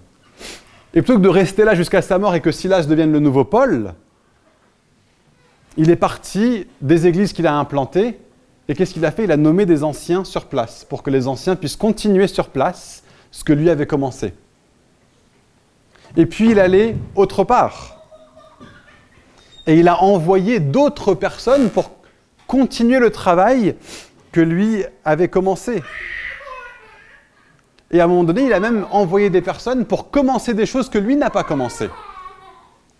[0.93, 3.43] Et plutôt que de rester là jusqu'à sa mort et que Silas devienne le nouveau
[3.43, 3.93] Paul,
[5.77, 8.17] il est parti des églises qu'il a implantées
[8.67, 9.25] Et qu'est-ce qu'il a fait?
[9.25, 13.03] Il a nommé des anciens sur place pour que les anciens puissent continuer sur place
[13.31, 14.34] ce que lui avait commencé.
[16.17, 18.03] Et puis il allait autre part.
[19.67, 21.91] Et il a envoyé d'autres personnes pour
[22.47, 23.75] continuer le travail
[24.36, 25.82] que lui avait commencé.
[27.89, 30.89] Et à un moment donné, il a même envoyé des personnes pour commencer des choses
[30.89, 31.89] que lui n'a pas commencé.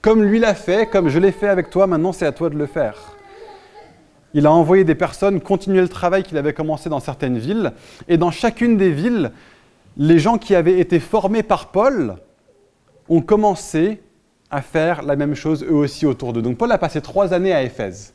[0.02, 2.56] Comme lui l'a fait, comme je l'ai fait avec toi, maintenant c'est à toi de
[2.56, 3.18] le faire.
[4.34, 7.74] Il a envoyé des personnes continuer le travail qu'il avait commencé dans certaines villes.
[8.08, 9.34] Et dans chacune des villes,
[9.98, 12.16] les gens qui avaient été formés par Paul
[13.10, 14.02] ont commencé
[14.50, 16.42] à faire la même chose eux aussi autour d'eux.
[16.42, 18.14] Donc Paul a passé trois années à Éphèse.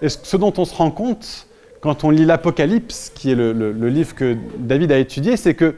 [0.00, 1.47] Et ce dont on se rend compte
[1.80, 5.74] quand on lit l'Apocalypse, qui est le, le, livre que David a étudié, c'est qu'il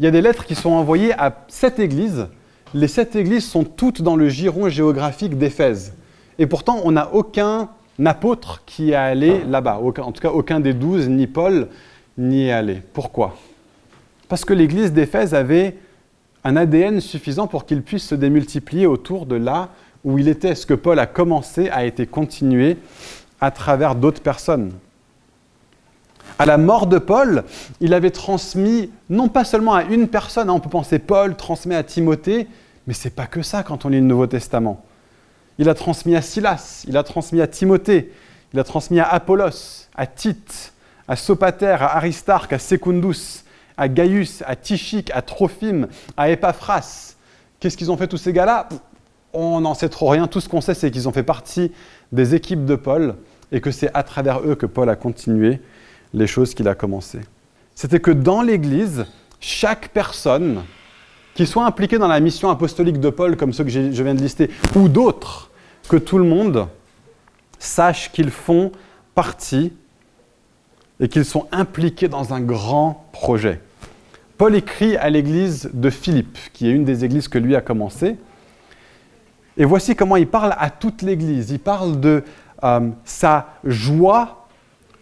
[0.00, 2.26] y a des lettres qui sont envoyées à sept églises.
[2.74, 5.94] Les sept églises sont toutes dans le giron géographique d'Éphèse.
[6.38, 7.70] Et pourtant, on n'a aucun
[8.04, 9.80] apôtre qui est allé là-bas.
[9.80, 11.68] En tout cas, aucun des douze, ni Paul,
[12.16, 12.82] n'y est allé.
[12.92, 13.36] Pourquoi?
[14.28, 15.78] Parce que l'église d'Éphèse avait
[16.44, 19.70] un ADN suffisant pour qu'il puisse se démultiplier autour de là
[20.04, 20.54] où il était.
[20.54, 22.76] Ce que Paul a commencé a été continué
[23.40, 24.72] à travers d'autres personnes.
[26.38, 27.42] À la mort de Paul,
[27.80, 31.74] il avait transmis non pas seulement à une personne, hein, on peut penser Paul transmet
[31.74, 32.46] à Timothée,
[32.86, 34.84] mais c'est pas que ça quand on lit le Nouveau Testament.
[35.58, 38.12] Il a transmis à Silas, il a transmis à Timothée,
[38.52, 40.72] il a transmis à Apollos, à Tite,
[41.08, 43.42] à Sopater, à Aristarque, à Secundus,
[43.76, 47.16] à Gaius, à Tichique, à Trophime, à Epaphras.
[47.58, 48.68] Qu'est-ce qu'ils ont fait tous ces gars-là?
[49.32, 50.28] On n'en sait trop rien.
[50.28, 51.72] Tout ce qu'on sait, c'est qu'ils ont fait partie
[52.12, 53.16] des équipes de Paul
[53.50, 55.60] et que c'est à travers eux que Paul a continué
[56.14, 57.20] les choses qu'il a commencées.
[57.74, 59.06] C'était que dans l'Église,
[59.40, 60.62] chaque personne
[61.34, 64.20] qui soit impliquée dans la mission apostolique de Paul, comme ceux que je viens de
[64.20, 65.50] lister, ou d'autres,
[65.88, 66.66] que tout le monde
[67.58, 68.72] sache qu'ils font
[69.14, 69.72] partie
[71.00, 73.60] et qu'ils sont impliqués dans un grand projet.
[74.36, 78.16] Paul écrit à l'église de Philippe, qui est une des églises que lui a commencé.
[79.56, 81.50] Et voici comment il parle à toute l'église.
[81.50, 82.22] Il parle de
[82.62, 84.37] euh, sa joie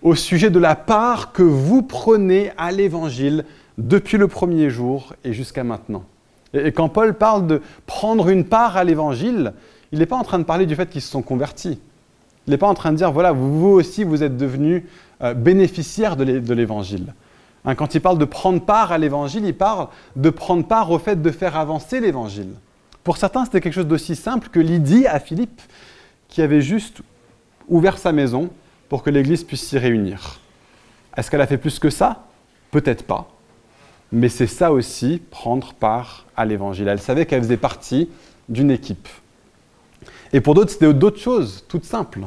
[0.07, 3.45] au sujet de la part que vous prenez à l'évangile
[3.77, 6.05] depuis le premier jour et jusqu'à maintenant.
[6.55, 9.53] Et, quand Paul parle de prendre une part à l'évangile,
[9.90, 11.81] il n'est pas en train de parler du fait qu'ils se sont convertis.
[12.47, 14.85] Il n'est pas en train de dire, voilà, vous aussi, vous êtes devenus
[15.23, 17.12] euh, bénéficiaires de l'évangile.
[17.64, 21.01] Hein, quand il parle de prendre part à l'évangile, il parle de prendre part au
[21.01, 22.53] fait de faire avancer l'évangile.
[23.03, 25.61] Pour certains, c'était quelque chose d'aussi simple que Lydie à Philippe,
[26.29, 27.01] qui avait juste
[27.69, 28.51] ouvert sa maison
[28.88, 30.40] pour que l'Église puisse s'y réunir.
[31.16, 32.27] Est-ce qu'elle a fait plus que ça?
[32.70, 33.29] Peut-être pas.
[34.12, 36.88] Mais c'est ça aussi, prendre part à l'Évangile.
[36.88, 38.09] Elle savait qu'elle faisait partie
[38.49, 39.09] d'une équipe.
[40.33, 42.20] Et pour d'autres, c'était d'autres choses, toutes simples.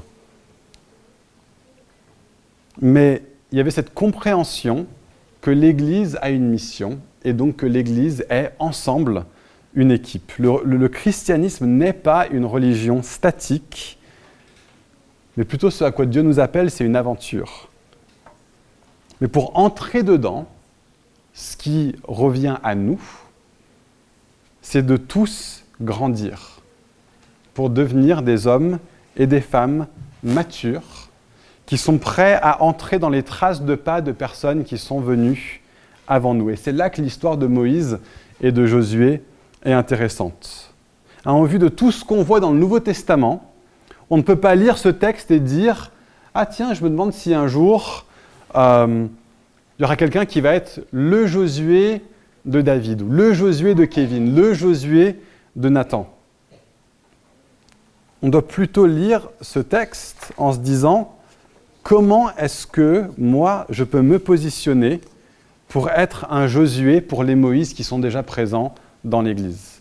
[2.82, 4.88] Mais il y avait cette compréhension
[5.42, 9.26] que l'Église a une mission et donc que l'Église est ensemble
[9.76, 10.34] une équipe.
[10.40, 13.99] le christianisme n'est pas une religion statique,
[15.40, 17.70] mais plutôt ce à quoi Dieu nous appelle, c'est une aventure.
[19.22, 20.48] Mais pour entrer dedans,
[21.34, 23.00] ce qui revient à nous,
[24.62, 26.60] c'est de tous grandir,
[27.54, 28.80] pour devenir des hommes
[29.16, 29.88] et des femmes
[30.24, 31.08] matures,
[31.66, 35.62] qui sont prêts à entrer dans les traces de pas de personnes qui sont venues
[36.06, 36.50] avant nous.
[36.50, 38.00] Et c'est là que l'histoire de Moïse
[38.42, 39.22] et de Josué
[39.64, 40.74] est intéressante.
[41.24, 43.49] En vue de tout ce qu'on voit dans le Nouveau Testament,
[44.10, 45.92] on ne peut pas lire ce texte et dire
[46.34, 48.06] Ah, tiens, je me demande si un jour
[48.56, 49.08] euh,
[49.78, 52.02] il y aura quelqu'un qui va être le Josué
[52.46, 55.22] de David, ou le Josué de Kevin, le Josué
[55.56, 56.14] de Nathan.
[58.22, 61.16] On doit plutôt lire ce texte en se disant
[61.84, 65.00] Comment est-ce que moi, je peux me positionner
[65.70, 69.79] pour être un Josué pour les Moïse qui sont déjà présents dans l'Église?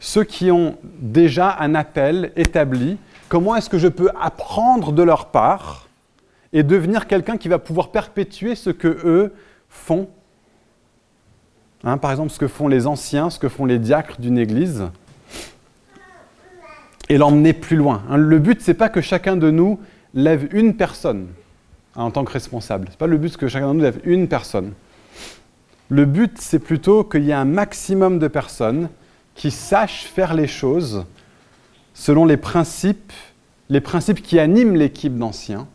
[0.00, 5.26] Ceux qui ont déjà un appel établi, comment est-ce que je peux apprendre de leur
[5.26, 5.88] part
[6.52, 9.34] et devenir quelqu'un qui va pouvoir perpétuer ce que eux
[9.68, 10.08] font?
[11.84, 14.84] Hein, Par exemple, ce que font les anciens, ce que font les diacres d'une église,
[17.08, 18.02] et l'emmener plus loin.
[18.10, 18.18] Hein.
[18.18, 19.80] le but, ce n'est pas que chacun de nous
[20.14, 21.28] lève une personne
[21.96, 22.86] hein, en tant que responsable.
[22.88, 24.72] Ce n'est pas le but que chacun de nous lève une personne.
[25.88, 28.90] Le but, c'est plutôt qu'il y ait un maximum de personnes
[29.38, 31.06] qui sachent faire les choses
[31.94, 33.12] selon les principes,
[33.70, 35.68] les principes qui animent l'équipe d'anciens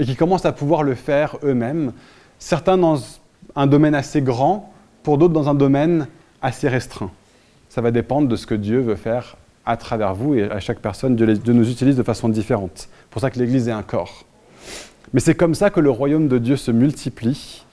[0.00, 1.92] et qui commencent à pouvoir le faire eux-mêmes,
[2.40, 2.98] certains dans
[3.54, 4.72] un domaine assez grand,
[5.04, 6.08] pour d'autres dans un domaine
[6.42, 7.12] assez restreint.
[7.68, 10.80] Ça va dépendre de ce que Dieu veut faire à travers vous et à chaque
[10.80, 11.14] personne.
[11.14, 12.88] Dieu, nous utilise de façon différente.
[12.88, 14.24] C'est pour ça que l'Église est un corps.
[15.12, 17.64] Mais c'est comme ça que le royaume de Dieu se multiplie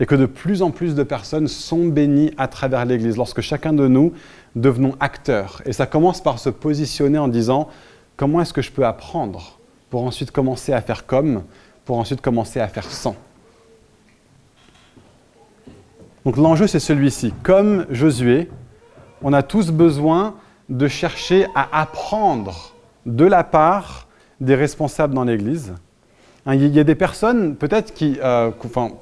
[0.00, 3.72] et que de plus en plus de personnes sont bénies à travers l'Église, lorsque chacun
[3.72, 4.12] de nous
[4.56, 5.62] devenons acteurs.
[5.66, 7.68] Et ça commence par se positionner en disant,
[8.16, 9.58] comment est-ce que je peux apprendre
[9.90, 11.44] pour ensuite commencer à faire comme,
[11.84, 13.16] pour ensuite commencer à faire sans?
[16.24, 17.32] Donc l'enjeu, c'est celui-ci.
[17.42, 18.48] Comme Josué,
[19.22, 20.34] on a tous besoin
[20.68, 24.08] de chercher à apprendre de la part
[24.40, 25.74] des responsables dans l'Église.
[26.46, 28.92] Hein, il y a des personnes, peut-être qui, euh, enfin,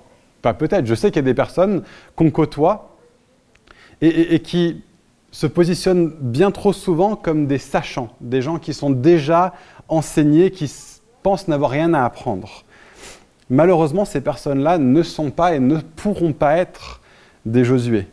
[0.43, 1.83] pas peut-être, je sais qu'il y a des personnes
[2.17, 2.97] qu'on côtoie
[4.01, 4.83] et, qui
[5.31, 9.55] se positionnent bien trop souvent comme des sachants, des gens qui sont déjà
[9.89, 10.71] enseignés, qui
[11.23, 12.65] pensent n'avoir rien à apprendre.
[13.49, 17.01] Malheureusement, ces personnes-là ne sont pas et ne pourront pas être
[17.47, 18.09] des Josué.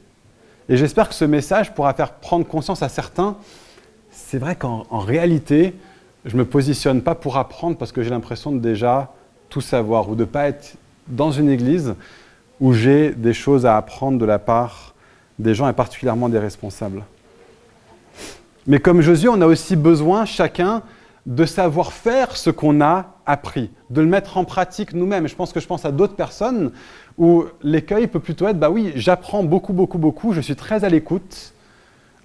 [0.69, 3.35] Et j'espère que ce message pourra faire prendre conscience à certains,
[4.11, 5.73] c'est vrai qu'en réalité,
[6.25, 9.13] je ne me positionne pas pour apprendre parce que j'ai l'impression de déjà
[9.49, 10.75] tout savoir ou de ne pas être
[11.09, 11.95] dans une église
[12.59, 14.93] où j'ai des choses à apprendre de la part
[15.37, 17.03] des gens et particulièrement des responsables.
[18.67, 20.83] Mais comme Josué, on a aussi besoin chacun
[21.25, 25.27] de savoir faire ce qu'on a appris, de le mettre en pratique nous-mêmes.
[25.27, 26.71] Je pense que je pense à d'autres personnes
[27.17, 30.89] où l'écueil peut plutôt être, bah oui, j'apprends beaucoup, beaucoup, beaucoup, je suis très à
[30.89, 31.53] l'écoute,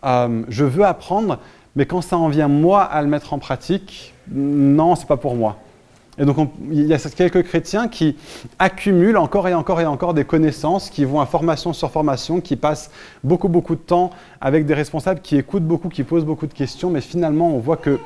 [0.04, 1.38] euh, je veux apprendre,
[1.76, 5.34] mais quand ça en vient moi à le mettre en pratique, non, c'est pas pour
[5.34, 5.58] moi.
[6.18, 6.36] Et donc
[6.70, 8.16] il y a quelques chrétiens qui
[8.58, 12.56] accumulent encore et encore et encore des connaissances, qui vont à formation sur formation, qui
[12.56, 12.90] passent
[13.24, 16.90] beaucoup, beaucoup de temps avec des responsables, qui écoutent beaucoup, qui posent beaucoup de questions,
[16.90, 17.98] mais finalement on voit que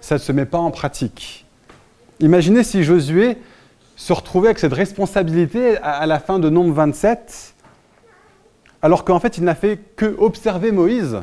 [0.00, 1.44] ça ne se met pas en pratique.
[2.20, 3.36] Imaginez si Josué
[3.96, 7.54] se retrouvait avec cette responsabilité à la fin de Nombre 27,
[8.80, 11.22] alors qu'en fait il n'a fait que observer Moïse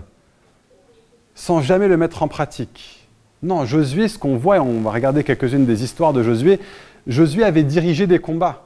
[1.33, 2.96] sans jamais le mettre en pratique.
[3.43, 6.59] Non, Josué, ce qu'on voit, on va regarder quelques-unes des histoires de Josué,
[7.05, 8.65] Josué avait dirigé des combats.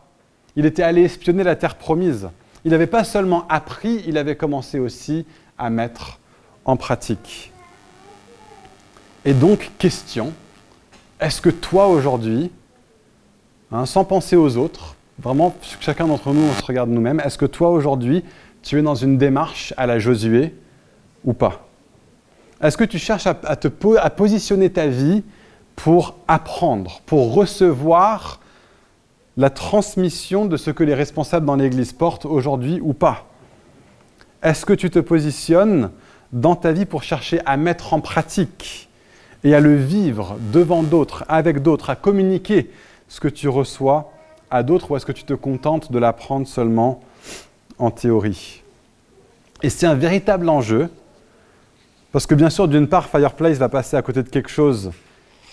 [0.56, 2.30] Il était allé espionner la terre promise.
[2.66, 5.26] Il n'avait pas seulement appris, il avait commencé aussi
[5.58, 6.20] à mettre
[6.66, 7.52] en pratique.
[9.26, 10.34] Et donc, question,
[11.20, 12.52] est-ce que toi aujourd'hui,
[13.72, 14.96] Hein, sans penser aux autres.
[15.18, 17.22] Vraiment, chacun d'entre nous, on se regarde nous-mêmes.
[17.24, 18.24] Est-ce que toi, aujourd'hui,
[18.64, 20.54] tu es dans une démarche à la Josué
[21.24, 21.68] ou pas?
[22.62, 25.24] Est-ce que tu cherches à, te, à positionner ta vie
[25.76, 28.40] pour apprendre, pour recevoir
[29.38, 33.26] la transmission de ce que les responsables dans l'Église portent aujourd'hui ou pas?
[34.44, 35.92] Est-ce que tu te positionnes
[36.32, 38.90] dans ta vie pour chercher à mettre en pratique
[39.44, 42.70] et à le vivre devant d'autres, avec d'autres, à communiquer
[43.08, 44.12] ce que tu reçois
[44.52, 47.02] à d'autres ou est-ce que tu te contentes de l'apprendre seulement
[47.80, 48.62] en théorie?
[49.64, 50.90] Et c'est un véritable enjeu,
[52.12, 54.92] parce que bien sûr, d'une part, Fireplace va passer à côté de quelque chose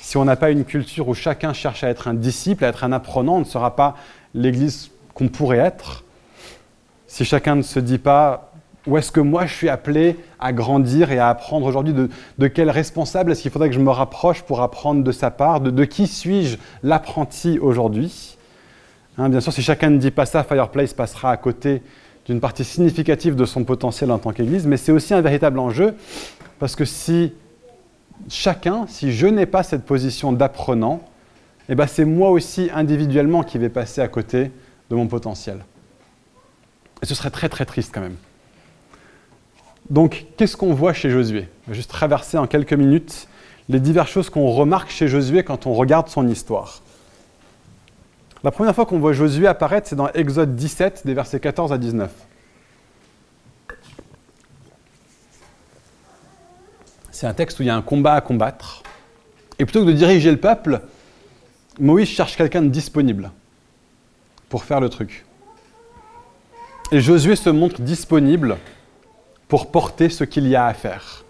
[0.01, 2.83] si on n'a pas une culture où chacun cherche à être un disciple, à être
[2.83, 3.95] un apprenant, on ne sera pas
[4.33, 6.03] l'Église qu'on pourrait être.
[7.07, 8.53] Si chacun ne se dit pas
[8.87, 12.71] où est-ce que moi je suis appelé à grandir et à apprendre aujourd'hui de, quel
[12.71, 16.07] responsable est-ce qu'il faudrait que je me rapproche pour apprendre de sa part De, qui
[16.07, 18.39] suis-je l'apprenti aujourd'hui?
[19.19, 21.83] Hein, Bien sûr, si chacun ne dit pas ça, Fireplace passera à côté
[22.25, 25.95] d'une partie significative de son potentiel en tant qu'Église, mais c'est aussi un véritable enjeu
[26.59, 27.33] parce que si
[28.29, 31.01] chacun, si je n'ai pas cette position d'apprenant,
[31.69, 34.51] eh ben c'est moi aussi individuellement qui vais passer à côté
[34.91, 35.65] de mon potentiel.
[37.03, 38.17] Et ce serait très très triste quand même.
[39.91, 41.49] Donc, qu'est-ce qu'on voit chez Josué?
[41.65, 43.29] Je vais juste traverser en quelques minutes
[43.69, 46.83] les diverses choses qu'on remarque chez Josué quand on regarde son histoire.
[48.45, 51.79] La première fois qu'on voit Josué apparaître, c'est dans Exode 17, des versets 14 à
[51.79, 52.11] 19.
[57.19, 58.85] C'est un texte où il y a un combat à combattre.
[59.59, 60.83] Et plutôt que de diriger le peuple,
[61.81, 63.33] Moïse cherche quelqu'un de disponible
[64.49, 65.27] pour faire le truc.
[66.93, 68.57] Et Josué se montre disponible
[69.49, 71.25] pour porter ce qu'il y a à faire.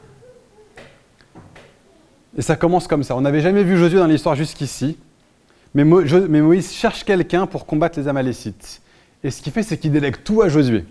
[2.37, 3.17] Et ça commence comme ça.
[3.17, 4.99] On n'avait jamais vu Josué dans l'histoire jusqu'ici,
[5.73, 8.83] mais, Moïse cherche quelqu'un pour combattre les Amalécites.
[9.25, 10.85] Et ce qu'il fait, c'est qu'il délègue tout à Josué.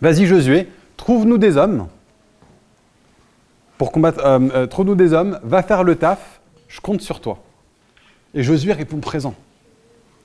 [0.00, 1.86] Vas-y Josué, trouve-nous des hommes
[3.78, 4.24] pour combattre.
[4.24, 7.38] Euh, euh, trouve-nous des hommes, va faire le taf, je compte sur toi.
[8.34, 9.34] Et Josué répond présent.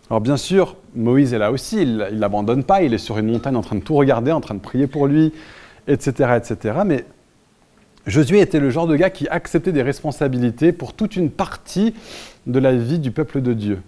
[0.09, 3.31] Alors bien sûr, Moïse est là aussi, il ne l'abandonne pas, il est sur une
[3.31, 5.31] montagne en train de tout regarder, en train de prier pour lui,
[5.87, 6.79] etc., etc.
[6.85, 7.05] Mais
[8.07, 11.93] Josué était le genre de gars qui acceptait des responsabilités pour toute une partie
[12.47, 13.81] de la vie du peuple de Dieu.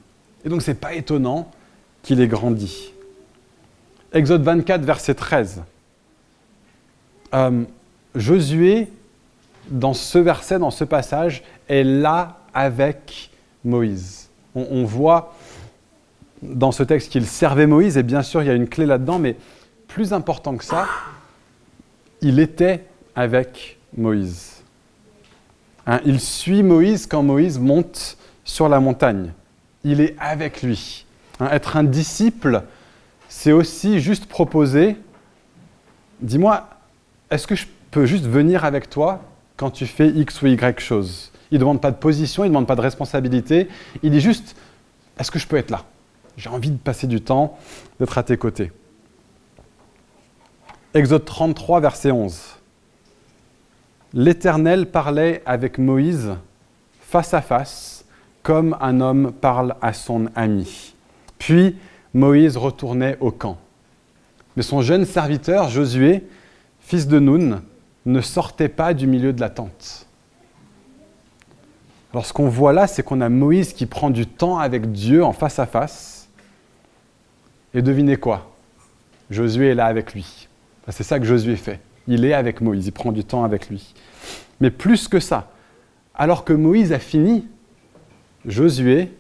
[0.46, 1.50] Et donc c'est pas étonnant
[2.04, 2.94] qu'il ait grandi.
[4.14, 5.64] Exode 24, verset 13.
[7.34, 7.64] Euh,
[8.14, 8.90] Josué,
[9.70, 13.32] dans ce verset, dans ce passage, est là avec
[13.64, 14.30] Moïse.
[14.56, 15.34] On, voit
[16.42, 19.18] dans ce texte qu'il servait Moïse, et bien sûr, il y a une clé là-dedans,
[19.18, 19.38] mais
[19.88, 20.88] plus important que ça,
[22.22, 22.86] il était
[23.16, 24.62] avec Moïse.
[25.88, 29.32] Hein, il suit Moïse quand Moïse monte sur la montagne.
[29.84, 31.06] Il est avec lui.
[31.40, 32.64] Hein, être un disciple,
[33.30, 34.98] c'est aussi juste proposer,
[36.20, 36.68] dis-moi,
[37.30, 39.22] est-ce que je peux juste venir avec toi
[39.62, 42.54] quand tu fais X ou Y chose Il ne demande pas de position, il ne
[42.54, 43.68] demande pas de responsabilité,
[44.02, 44.56] il dit juste,
[45.20, 45.84] est-ce que je peux être là?
[46.36, 47.60] J'ai envie de passer du temps,
[48.00, 48.72] d'être à tes côtés.
[50.96, 52.42] Exode 33, verset 11.
[54.16, 56.32] L'Éternel parlait avec Moïse
[57.00, 58.04] face à face,
[58.42, 60.96] comme un homme parle à son ami.
[61.38, 61.76] Puis
[62.16, 63.60] Moïse retournait au camp.
[64.58, 66.24] Mais son jeune serviteur, Josué,
[66.80, 67.62] fils de Nun,
[68.06, 70.08] ne sortait pas du milieu de la tente.
[72.14, 75.24] Alors ce qu'on voit là, c'est qu'on a Moïse qui prend du temps avec Dieu
[75.24, 76.28] en face à face.
[77.74, 78.52] Et devinez quoi?
[79.30, 80.48] Josué est là avec lui.
[80.90, 81.80] C'est ça que Josué fait.
[82.08, 83.94] Il est avec Moïse, il prend du temps avec lui.
[84.60, 85.52] Mais plus que ça,
[86.14, 87.48] alors que Moïse a fini,
[88.46, 89.12] Josué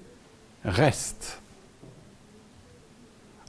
[0.65, 1.40] reste.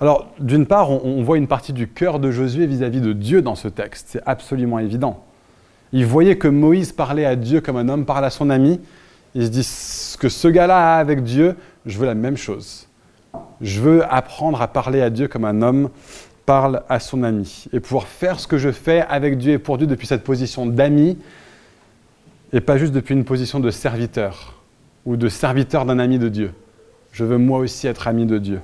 [0.03, 3.55] Alors, d'une part, on, voit une partie du cœur de Josué vis-à-vis de Dieu dans
[3.55, 4.09] ce texte.
[4.11, 5.23] C'est absolument évident.
[5.93, 8.81] Il voyait que Moïse parlait à Dieu comme un homme parle à son ami.
[9.37, 11.55] Il se dit, ce que ce gars-là a avec Dieu,
[11.87, 12.89] je veux la même chose.
[13.61, 15.89] Je veux apprendre à parler à Dieu comme un homme
[16.47, 19.79] parle à son ami et pouvoir faire ce que je fais avec Dieu et pour
[19.79, 21.17] Dieu depuis cette position d'ami
[22.53, 24.61] et pas juste depuis une position de serviteur
[25.07, 26.51] ou de serviteur d'un ami de Dieu.
[27.13, 28.59] Je veux moi aussi être ami de Dieu.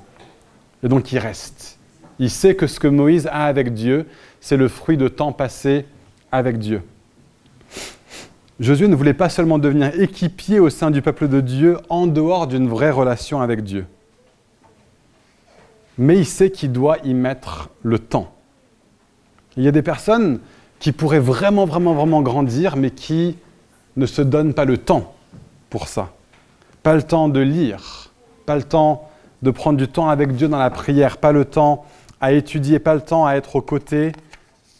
[0.82, 1.78] Et donc il reste.
[2.18, 4.06] Il sait que ce que Moïse a avec Dieu,
[4.40, 5.86] c'est le fruit de temps passé
[6.32, 6.82] avec Dieu.
[8.60, 12.48] Josué ne voulait pas seulement devenir équipier au sein du peuple de Dieu en dehors
[12.48, 13.86] d'une vraie relation avec Dieu
[15.98, 18.32] mais il sait qu'il doit y mettre le temps.
[19.56, 20.38] Il y a des personnes
[20.78, 23.36] qui pourraient vraiment, vraiment, vraiment grandir, mais qui
[23.96, 25.14] ne se donnent pas le temps
[25.68, 26.12] pour ça.
[26.84, 28.12] Pas le temps de lire,
[28.46, 29.07] pas le temps
[29.42, 31.84] de prendre du temps avec Dieu dans la prière, pas le temps
[32.20, 34.12] à étudier, pas le temps à être aux côtés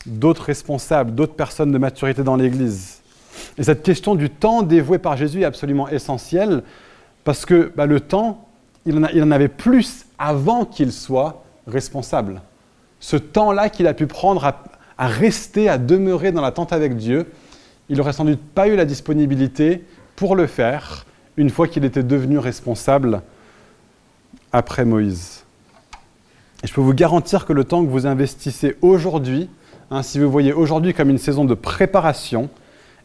[0.06, 3.00] d'autres responsables, d'autres personnes de maturité dans l'Église.
[3.56, 6.62] Et cette question du temps dévoué par Jésus est absolument essentielle
[7.24, 8.48] parce que bah, le temps,
[8.86, 12.40] il en, avait plus avant qu'il soit responsable.
[13.00, 17.26] Ce temps-là qu'il a pu prendre à, rester, à demeurer dans la tente avec Dieu,
[17.88, 19.84] il n'aurait sans doute pas eu la disponibilité
[20.16, 21.04] pour le faire
[21.36, 23.22] une fois qu'il était devenu responsable
[24.53, 25.44] après Moïse.
[26.62, 29.49] Et je peux vous garantir que le temps que vous investissez aujourd'hui,
[29.90, 32.51] hein, si vous voyez aujourd'hui comme une saison de préparation,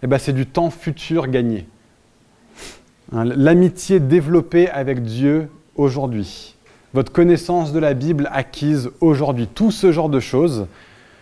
[0.02, 1.68] eh ben c'est du temps futur gagné.
[3.12, 6.56] Hein, l'amitié développée avec Dieu aujourd'hui,
[6.94, 10.68] votre connaissance de la Bible acquise aujourd'hui, tout ce genre de choses,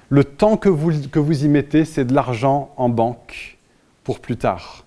[0.10, 3.58] le temps que vous, que vous y mettez, c'est de l'argent en banque
[4.04, 4.86] pour plus tard.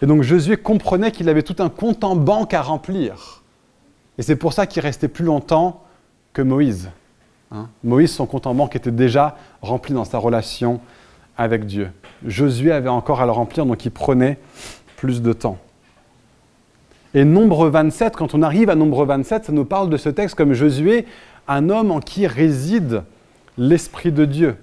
[0.00, 3.37] Et donc Josué comprenait qu'il avait tout un compte en banque à remplir.
[4.18, 5.84] Et c'est pour ça qu'il restait plus longtemps
[6.32, 6.90] que Moïse.
[7.52, 7.68] Hein.
[7.84, 10.80] Moïse, son compte en banque était déjà rempli dans sa relation
[11.36, 11.90] avec Dieu.
[12.26, 14.38] Josué avait encore à le remplir, donc il prenait
[14.96, 15.58] plus de temps.
[17.14, 20.34] Et nombre 27, quand on arrive à nombre 27, ça nous parle de ce texte
[20.34, 21.06] comme Josué,
[21.46, 23.04] un homme en qui réside
[23.56, 24.56] l'Esprit de Dieu.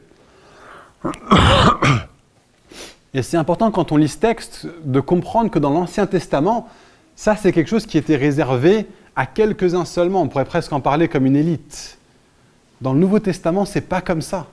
[3.14, 6.68] Et c'est important quand on lit ce texte de comprendre que dans l'Ancien Testament,
[7.16, 10.22] ça c'est quelque chose qui était réservé à quelques-uns seulement.
[10.22, 11.97] On pourrait presque en parler comme une élite.
[12.82, 14.47] Dans le Nouveau Testament, c'est pas comme ça.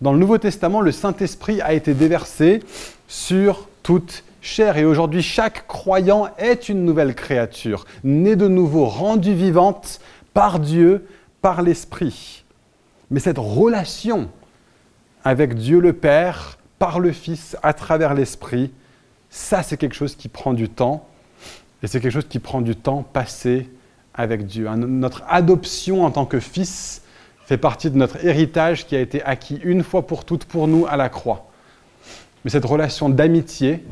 [0.00, 2.62] Dans le Nouveau Testament, le Saint-Esprit a été déversé
[3.06, 9.34] sur toute Cher Et aujourd'hui, chaque croyant est une nouvelle créature, née de nouveau, rendue
[9.34, 10.00] vivante
[10.32, 11.06] par Dieu,
[11.42, 12.44] par l'Esprit.
[13.10, 14.30] Mais cette relation
[15.24, 18.72] avec Dieu le Père, par le Fils, à travers l'Esprit,
[19.28, 21.06] ça c'est quelque chose qui prend du temps.
[21.82, 23.68] Et c'est quelque chose qui prend du temps passé
[24.14, 24.68] avec Dieu.
[24.68, 27.02] Notre adoption en tant que fils
[27.46, 30.86] fait partie de notre héritage qui a été acquis une fois pour toutes pour nous
[30.86, 31.46] à la croix.
[32.44, 33.84] Mais cette relation d'amitié,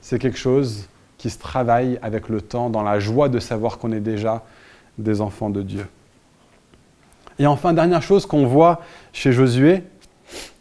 [0.00, 3.92] c'est quelque chose qui se travaille avec le temps, dans la joie de savoir qu'on
[3.92, 4.44] est déjà
[4.98, 5.86] des enfants de Dieu.
[7.38, 8.80] Et enfin, dernière chose qu'on voit
[9.12, 9.84] chez Josué,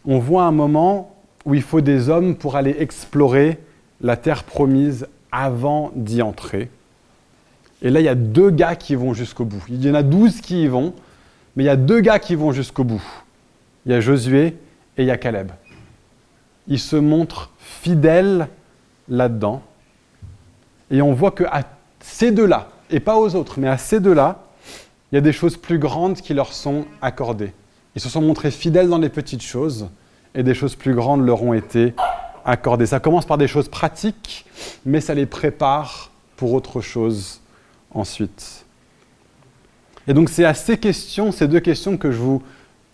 [0.05, 1.15] on voit un moment
[1.45, 3.59] où il faut des hommes pour aller explorer
[4.01, 6.69] la terre promise avant d'y entrer.
[7.81, 9.63] Et là, il y a deux gars qui vont jusqu'au bout.
[9.69, 10.93] Il y en a douze qui y vont,
[11.55, 13.03] mais il y a deux gars qui vont jusqu'au bout.
[13.85, 14.57] Il y a Josué
[14.97, 15.51] et il y a Caleb.
[16.67, 18.47] Ils se montrent fidèles
[19.09, 19.61] là-dedans.
[20.91, 21.63] Et on voit que à
[21.99, 24.43] ces deux-là, et pas aux autres, mais à ces deux-là,
[25.11, 27.53] il y a des choses plus grandes qui leur sont accordées.
[27.95, 29.89] Ils se sont montrés fidèles dans les petites choses
[30.35, 31.93] et des choses plus grandes leur ont été
[32.45, 32.85] accordées.
[32.85, 34.45] Ça commence par des choses pratiques,
[34.85, 37.41] mais ça les prépare pour autre chose
[37.93, 38.65] ensuite.
[40.07, 42.41] Et donc c'est à ces questions, ces deux questions que je vous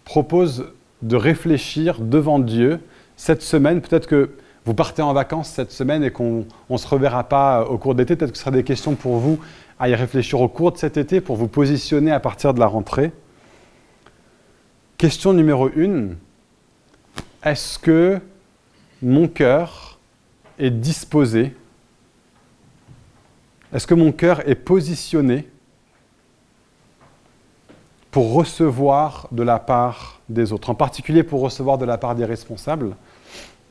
[0.03, 0.71] propose
[1.01, 2.79] de réfléchir devant Dieu
[3.15, 3.81] cette semaine.
[3.81, 4.31] Peut-être que
[4.65, 8.15] vous partez en vacances cette semaine et qu'on ne se reverra pas au cours d'été.
[8.15, 9.39] Peut-être que ce sera des questions pour vous
[9.79, 12.67] à y réfléchir au cours de cet été pour vous positionner à partir de la
[12.67, 13.11] rentrée.
[14.97, 16.17] Question numéro une.
[17.43, 18.19] Est-ce que
[19.01, 19.99] mon cœur
[20.59, 21.55] est disposé
[23.73, 25.47] Est-ce que mon cœur est positionné
[28.17, 32.25] pour recevoir de la part des autres, en particulier pour recevoir de la part des
[32.25, 32.95] responsables.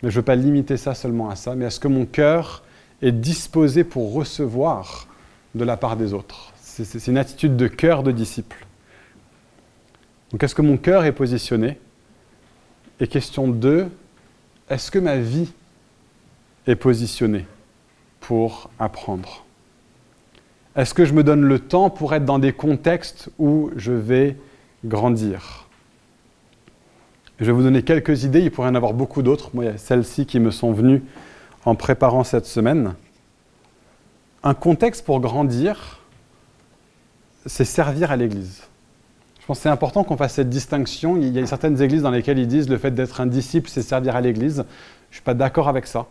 [0.02, 2.62] Mais je ne veux pas limiter ça seulement à ça, mais est-ce que mon cœur
[3.02, 5.08] est disposé pour recevoir
[5.56, 6.52] de la part des autres?
[6.62, 8.66] C'est une attitude de cœur de disciple.
[10.30, 11.78] Donc est-ce que mon cœur est positionné?
[13.00, 13.88] Et question 2,
[14.68, 15.50] est-ce que ma vie
[16.66, 17.46] est positionnée
[18.20, 19.44] pour apprendre?
[20.74, 24.36] Est-ce que je me donne le temps pour être dans des contextes où je vais
[24.84, 25.66] grandir?
[27.38, 29.50] Je vais vous donner quelques idées, il pourrait y en avoir beaucoup d'autres.
[29.54, 31.02] Moi, il y a celles-ci qui me sont venues
[31.64, 32.94] en préparant cette semaine.
[34.42, 36.00] Un contexte pour grandir,
[37.46, 38.62] c'est servir à l'Église.
[39.46, 41.16] Je pense que c'est important qu'on fasse cette distinction.
[41.16, 43.80] Il y a certaines églises dans lesquelles ils disent le fait d'être un disciple, c'est
[43.80, 44.56] servir à l'Église.
[44.56, 46.06] Je ne suis pas d'accord avec ça.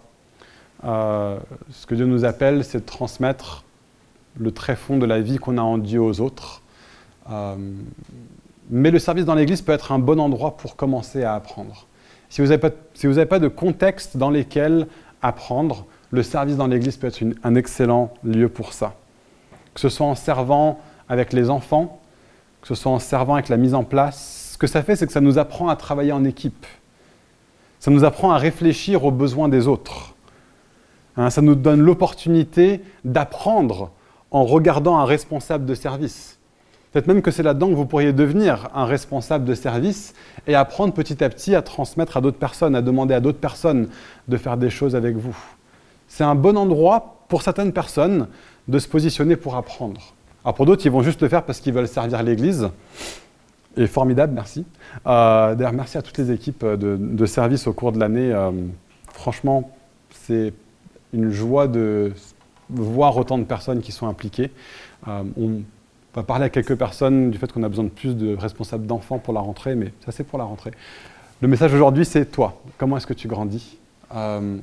[0.86, 1.38] Euh,
[1.70, 3.66] ce que Dieu nous appelle, c'est de transmettre
[4.40, 6.62] le tréfonds de la vie qu'on a en Dieu aux autres.
[7.30, 7.58] Euh,
[8.70, 11.88] mais le service dans l'Église peut être un bon endroit pour commencer à apprendre.
[12.30, 12.70] Si vous n'avez pas,
[13.26, 14.88] pas, de contexte dans lequel
[15.22, 18.96] apprendre, le service dans l'Église peut être un excellent lieu pour ça.
[19.74, 20.80] Que ce soit en servant
[21.10, 22.00] avec les enfants,
[22.66, 25.06] que ce soit en servant avec la mise en place, ce que ça fait, c'est
[25.06, 26.66] que ça nous apprend à travailler en équipe.
[27.80, 30.16] Ça nous apprend à réfléchir aux besoins des autres.
[31.16, 33.92] Hein, ça nous donne l'opportunité d'apprendre
[34.32, 36.40] en regardant un responsable de service.
[36.92, 40.16] Peut-être même que c'est là-dedans que vous pourriez devenir un responsable de service
[40.48, 43.90] et apprendre petit à petit à transmettre à d'autres personnes, à demander à d'autres personnes
[44.28, 45.38] de faire des choses avec vous.
[46.08, 48.28] C'est un bon endroit pour certaines personnes
[48.68, 50.16] de se positionner pour apprendre.
[50.46, 52.70] Alors pour d'autres, ils vont juste le faire parce qu'ils veulent servir l'Église.
[53.78, 54.64] Et formidable, merci.
[55.08, 58.32] Euh, d'ailleurs, merci à toutes les équipes de, service au cours de l'année.
[58.32, 58.52] Euh,
[59.12, 59.72] franchement,
[60.12, 60.54] c'est
[61.14, 62.14] une joie de
[62.70, 64.52] voir autant de personnes qui sont impliquées.
[65.08, 65.62] Euh, on
[66.14, 69.18] va parler à quelques personnes du fait qu'on a besoin de plus de responsables d'enfants
[69.18, 70.72] pour la rentrée, mais ça c'est pour la rentrée.
[71.42, 72.62] Le message aujourd'hui, c'est toi.
[72.78, 73.78] Comment est-ce que tu grandis?
[74.14, 74.58] Euh,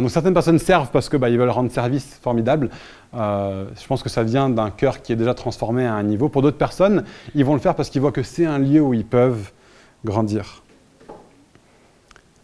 [0.00, 2.70] donc certaines personnes servent parce qu'ils bah, veulent rendre service formidable.
[3.14, 6.28] Euh, je pense que ça vient d'un cœur qui est déjà transformé à un niveau.
[6.28, 8.94] Pour d'autres personnes, ils vont le faire parce qu'ils voient que c'est un lieu où
[8.94, 9.52] ils peuvent
[10.04, 10.62] grandir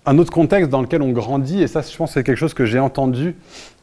[0.09, 2.65] un autre contexte dans lequel on grandit, et ça je pense c'est quelque chose que
[2.65, 3.37] j'ai entendu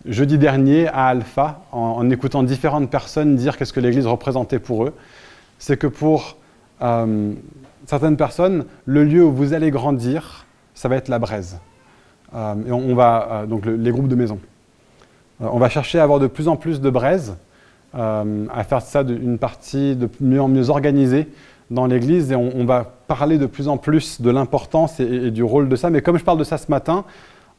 [0.05, 4.93] jeudi dernier à Alpha, en, écoutant différentes personnes dire qu'est-ce que l'Église représentait pour eux,
[5.59, 6.37] c'est que pour
[6.81, 7.33] euh,
[7.85, 11.59] certaines personnes, le lieu où vous allez grandir, ça va être la braise.
[12.35, 14.39] Euh, on, va, euh, donc les groupes de maison.
[15.39, 17.35] on va chercher à avoir de plus en plus de braises,
[17.93, 21.29] à faire ça une partie de mieux en mieux organisée,
[21.71, 25.69] dans l'Église et on, va parler de plus en plus de l'importance et, du rôle
[25.69, 25.89] de ça.
[25.89, 27.05] Mais comme je parle de ça ce matin,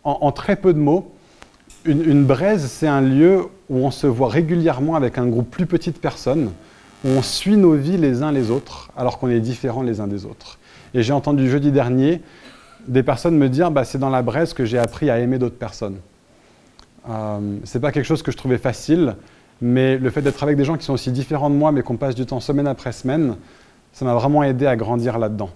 [0.04, 1.12] en, très peu de mots,
[1.84, 5.90] une, braise, c'est un lieu où on se voit régulièrement avec un groupe plus petit
[5.90, 6.50] de personnes,
[7.04, 10.06] où on suit nos vies les uns les autres, alors qu'on est différents les uns
[10.06, 10.58] des autres.
[10.94, 12.20] Et j'ai entendu jeudi dernier
[12.88, 15.58] des personnes me dire, bah, c'est dans la braise que j'ai appris à aimer d'autres
[15.58, 15.96] personnes.
[17.08, 19.16] Euh, c'est pas quelque chose que je trouvais facile,
[19.60, 21.96] mais le fait d'être avec des gens qui sont aussi différents de moi, mais qu'on
[21.96, 23.36] passe du temps semaine après semaine,
[23.92, 25.50] ça m'a vraiment aidé à grandir là-dedans.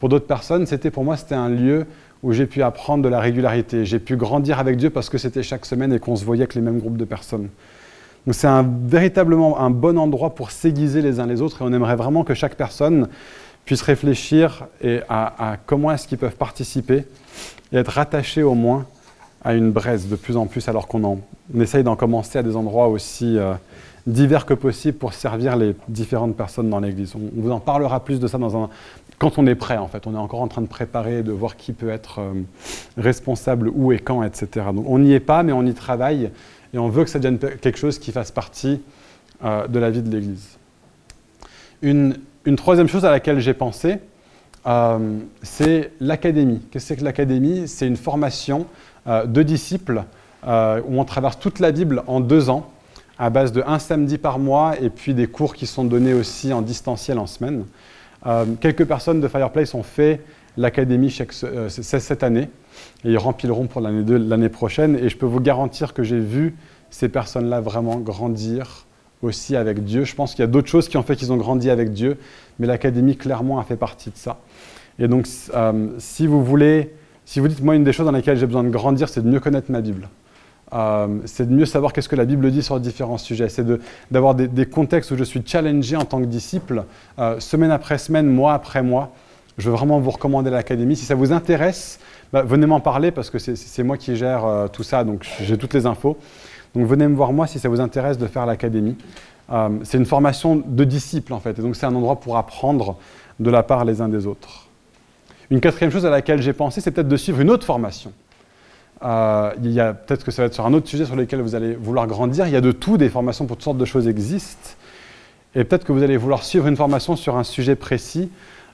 [0.00, 1.86] Pour d'autres personnes, c'était pour moi c'était un lieu
[2.22, 3.84] où j'ai pu apprendre de la régularité.
[3.84, 6.54] J'ai pu grandir avec Dieu parce que c'était chaque semaine et qu'on se voyait avec
[6.54, 7.48] les mêmes groupes de personnes.
[8.26, 11.72] Donc c'est un, véritablement un bon endroit pour s'aiguiser les uns les autres et on
[11.72, 13.08] aimerait vraiment que chaque personne
[13.64, 17.04] puisse réfléchir et à, comment est-ce qu'ils peuvent participer
[17.72, 18.86] et être rattachés au moins
[19.44, 21.20] à une braise de plus en plus alors qu'on
[21.58, 23.54] essaye d'en commencer à des endroits aussi euh,
[24.06, 27.14] divers que possible pour servir les différentes personnes dans l'Église.
[27.14, 28.68] On, vous en parlera plus de ça dans un,
[29.18, 30.06] quand on est prêt, en fait.
[30.06, 32.32] On est encore en train de préparer, de voir qui peut être euh,
[32.96, 34.66] responsable, où et quand, etc.
[34.74, 36.30] Donc on n'y est pas, mais on y travaille
[36.74, 38.80] et on veut que ça devienne quelque chose qui fasse partie
[39.44, 40.58] euh, de la vie de l'Église.
[41.82, 42.16] Une,
[42.56, 43.98] troisième chose à laquelle j'ai pensé,
[44.66, 46.60] euh, c'est l'académie.
[46.70, 47.68] Qu'est-ce que c'est que l'académie?
[47.68, 48.66] C'est une formation
[49.06, 50.04] de disciples
[50.44, 52.70] où on traverse toute la Bible en deux ans
[53.18, 56.52] à base de un samedi par mois et puis des cours qui sont donnés aussi
[56.52, 57.64] en distanciel en semaine.
[58.26, 60.20] Euh, quelques personnes de Fireplace ont fait
[60.56, 62.48] l'académie euh, cette année
[63.04, 64.96] et ils rempliront pour l'année prochaine.
[64.96, 66.56] Et je peux vous garantir que j'ai vu
[66.90, 68.86] ces personnes-là vraiment grandir
[69.22, 70.04] aussi avec Dieu.
[70.04, 72.18] Je pense qu'il y a d'autres choses qui ont fait qu'ils ont grandi avec Dieu,
[72.58, 74.38] mais l'académie clairement a fait partie de ça.
[74.98, 76.94] Et donc, euh, si vous voulez,
[77.24, 79.28] si vous dites, moi, une des choses dans lesquelles j'ai besoin de grandir, c'est de
[79.28, 80.08] mieux connaître ma Bible.
[80.74, 83.48] Euh, c'est de mieux savoir qu'est-ce que la Bible dit sur différents sujets.
[83.48, 83.64] C'est
[84.10, 86.84] d'avoir des, contextes où je suis challengé en tant que disciple,
[87.18, 89.12] euh, semaine après semaine, mois après mois.
[89.58, 90.96] Je veux vraiment vous recommander l'académie.
[90.96, 91.98] Si ça vous intéresse,
[92.32, 95.74] bah, venez m'en parler parce que c'est moi qui gère tout ça, donc j'ai toutes
[95.74, 96.16] les infos.
[96.74, 98.96] Donc venez me voir moi si ça vous intéresse de faire l'académie.
[99.82, 102.96] c'est une formation de disciples en fait, et donc c'est un endroit pour apprendre
[103.40, 104.68] de la part les uns des autres.
[105.50, 108.12] Une quatrième chose à laquelle j'ai pensé, c'est peut-être de suivre une autre formation.
[109.04, 111.54] Euh, y a peut-être que ça va être sur un autre sujet sur lequel vous
[111.54, 112.46] allez vouloir grandir.
[112.46, 114.70] Il y a de tout, des formations pour toutes sortes de choses existent.
[115.54, 118.30] Et peut-être que vous allez vouloir suivre une formation sur un sujet précis.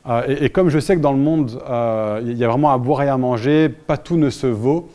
[0.06, 2.78] Euh, et, comme je sais que dans le monde, euh, il y a vraiment à
[2.78, 4.88] boire et à manger, pas tout ne se vaut.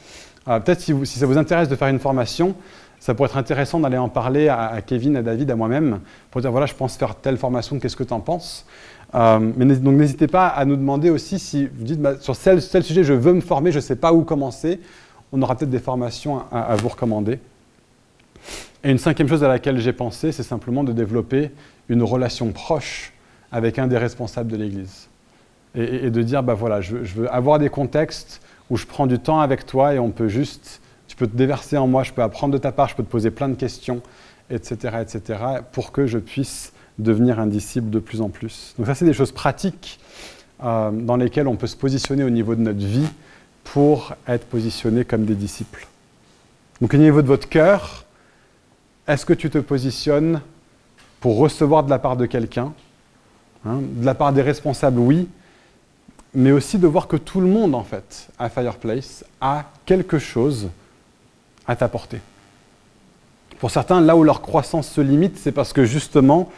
[0.46, 2.56] peut-être si, ça vous intéresse de faire une formation,
[3.04, 6.00] ça pourrait être intéressant d'aller en parler à, Kevin, à David, à moi-même,
[6.32, 8.66] pour dire voilà, je pense faire telle formation, qu'est-ce que tu en penses
[9.16, 12.82] mais donc n'hésitez pas à nous demander aussi si vous dites bah, sur tel, tel,
[12.82, 14.80] sujet je veux me former, je ne sais pas où commencer
[15.34, 17.40] on aura peut-être des formations à, vous recommander.
[18.84, 21.52] Et une cinquième chose à laquelle j'ai pensé, c'est simplement de développer
[21.90, 23.12] une relation proche
[23.52, 25.08] avec un des responsables de l'Église.
[25.76, 29.40] Et, de dire, bah voilà, je, veux avoir des contextes où je prends du temps
[29.40, 30.82] avec toi et on peut juste,
[31.14, 33.12] tu peux te déverser en moi, je peux apprendre de ta part, je peux te
[33.12, 34.02] poser plein de questions,
[34.50, 35.40] etc., etc.,
[35.72, 38.74] pour que je puisse devenir un disciple de plus en plus.
[38.80, 40.00] Donc ça, c'est des choses pratiques
[40.64, 43.06] euh, dans lesquelles on peut se positionner au niveau de notre vie
[43.64, 45.86] pour être positionnés comme des disciples.
[46.82, 48.06] Donc au niveau de votre cœur,
[49.08, 50.42] est-ce que tu te positionnes
[51.20, 52.74] pour recevoir de la part de quelqu'un?
[53.68, 55.30] Hein, De la part des responsables, oui,
[56.34, 60.70] mais aussi de voir que tout le monde, en fait, à Fireplace, a quelque chose
[61.68, 62.20] à t'apporter.
[63.60, 66.50] Pour certains, là où leur croissance se limite, c'est parce que justement,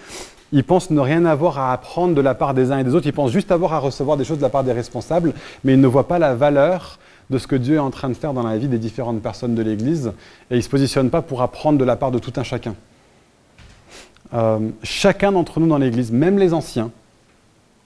[0.52, 3.08] ils pensent ne rien avoir à apprendre de la part des uns et des autres.
[3.08, 5.34] Ils pensent juste avoir à recevoir des choses de la part des responsables,
[5.64, 6.98] mais ils ne voient pas la valeur
[7.30, 9.56] de ce que Dieu est en train de faire dans la vie des différentes personnes
[9.56, 10.14] de l'Église,
[10.50, 12.76] et ils ne se positionnent pas pour apprendre de la part de tout un chacun.
[14.34, 16.92] Euh, chacun d'entre nous dans l'Église, même les anciens,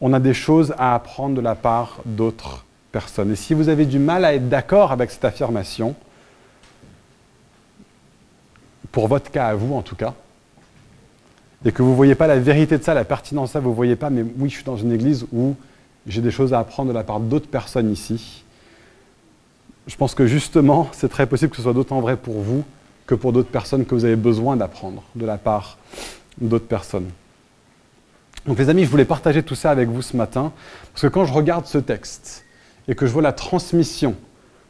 [0.01, 3.31] on a des choses à apprendre de la part d'autres personnes.
[3.31, 5.95] Et si vous avez du mal à être d'accord avec cette affirmation,
[8.91, 10.13] pour votre cas à vous en tout cas,
[11.65, 13.69] et que vous ne voyez pas la vérité de ça, la pertinence de ça, vous
[13.69, 15.55] ne voyez pas, mais oui, je suis dans une église où
[16.07, 18.43] j'ai des choses à apprendre de la part d'autres personnes ici.
[19.87, 22.63] Je pense que justement, c'est très possible que ce soit d'autant vrai pour vous
[23.05, 25.77] que pour d'autres personnes que vous avez besoin d'apprendre de la part
[26.39, 27.09] d'autres personnes.
[28.45, 30.53] Donc les amis, je voulais partager tout ça avec vous ce matin,
[30.93, 32.45] parce que quand je regarde ce texte
[32.87, 34.15] et que je vois la transmission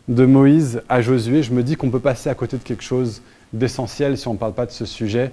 [0.07, 3.21] de Moïse à Josué, je me dis qu'on peut passer à côté de quelque chose
[3.53, 5.31] d'essentiel si on ne parle pas de ce sujet,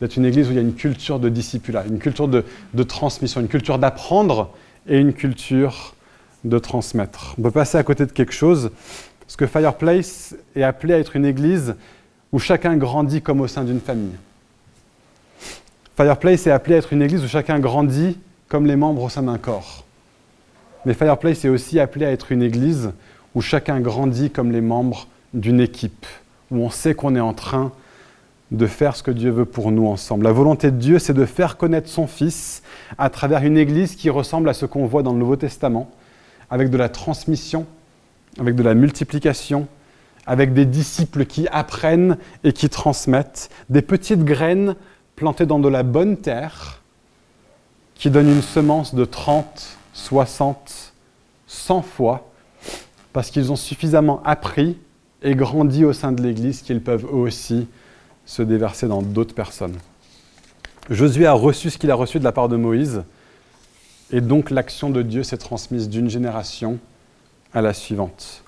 [0.00, 2.44] d'être une église où il y a une culture de discipulat, une culture de,
[2.84, 4.50] transmission, une culture d'apprendre
[4.88, 5.94] et une culture
[6.44, 7.34] de transmettre.
[7.38, 8.70] On peut passer à côté de quelque chose,
[9.20, 11.74] parce que Fireplace est appelé à être une église
[12.32, 14.14] où chacun grandit comme au sein d'une famille.
[15.96, 19.22] Fireplace est appelé à être une église où chacun grandit comme les membres au sein
[19.22, 19.84] d'un corps.
[20.86, 22.92] Mais Fireplace est aussi appelé à être une église
[23.34, 26.06] où chacun grandit comme les membres d'une équipe,
[26.50, 27.72] où on sait qu'on est en train
[28.50, 30.24] de faire ce que Dieu veut pour nous ensemble.
[30.24, 32.62] La volonté de Dieu, c'est de faire connaître son Fils
[32.96, 35.90] à travers une Église qui ressemble à ce qu'on voit dans le Nouveau Testament,
[36.50, 37.66] avec de la transmission,
[38.38, 39.68] avec de la multiplication,
[40.26, 44.76] avec des disciples qui apprennent et qui transmettent, des petites graines
[45.16, 46.80] plantées dans de la bonne terre,
[47.94, 50.94] qui donnent une semence de 30, 60,
[51.46, 52.30] 100 fois,
[53.12, 54.78] parce qu'ils ont suffisamment appris
[55.22, 57.66] et grandi au sein de l'Église qu'ils peuvent eux aussi
[58.26, 59.76] se déverser dans d'autres personnes.
[60.90, 63.02] Josué a reçu ce qu'il a reçu de la part de Moïse,
[64.10, 66.78] et donc l'action de Dieu s'est transmise d'une génération
[67.52, 68.42] à la suivante.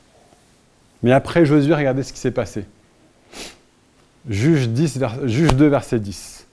[1.03, 2.65] Mais après Josué, regardez ce qui s'est passé.
[4.29, 6.47] Juge, 10, Juge 2, verset 10.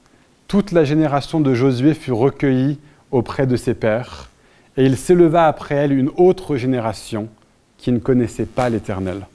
[0.48, 2.80] Toute la génération de Josué fut recueillie
[3.12, 4.30] auprès de ses pères,
[4.78, 7.28] et il s'éleva après elle une autre génération
[7.78, 9.28] qui ne connaissait pas l'Éternel,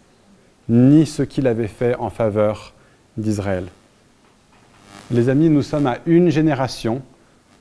[0.69, 2.73] ni ce qu'il avait fait en faveur
[3.17, 3.67] d'Israël.
[5.11, 7.03] Les amis, nous sommes à une génération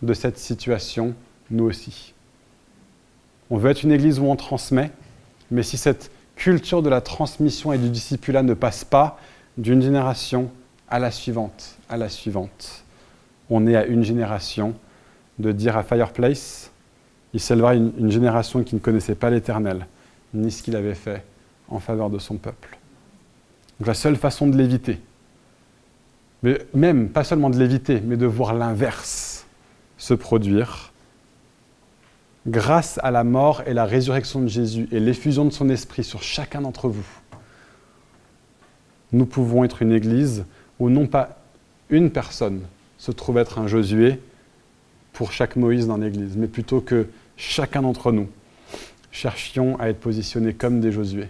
[0.02, 1.14] de cette situation,
[1.50, 2.14] nous aussi.
[3.50, 4.92] On veut être une église où on transmet,
[5.50, 9.20] mais si cette culture de la transmission et du discipulat ne passe pas
[9.58, 10.50] d'une génération
[10.90, 12.84] à la suivante, à la suivante.
[13.50, 14.74] On est à une génération
[15.40, 16.72] de dire à Fireplace,
[17.34, 19.88] il une, une génération qui ne connaissait pas l'Éternel,
[20.34, 21.24] ni ce qu'il avait fait
[21.70, 22.78] en faveur de son peuple.
[23.82, 25.00] Donc la seule façon de l'éviter,
[26.44, 29.48] mais même pas seulement de l'éviter, mais de voir l'inverse
[29.98, 30.94] se produire,
[32.46, 36.22] grâce à la mort et la résurrection de Jésus et l'effusion de son esprit sur
[36.22, 37.08] chacun d'entre vous,
[39.14, 40.46] nous pouvons être une église
[40.78, 41.40] où non pas
[41.90, 42.62] une personne
[43.00, 44.20] se trouve être un Josué
[45.12, 48.30] pour chaque Moïse dans l'église, mais plutôt que chacun d'entre nous
[49.12, 51.30] cherchions à être positionnés comme des Josué,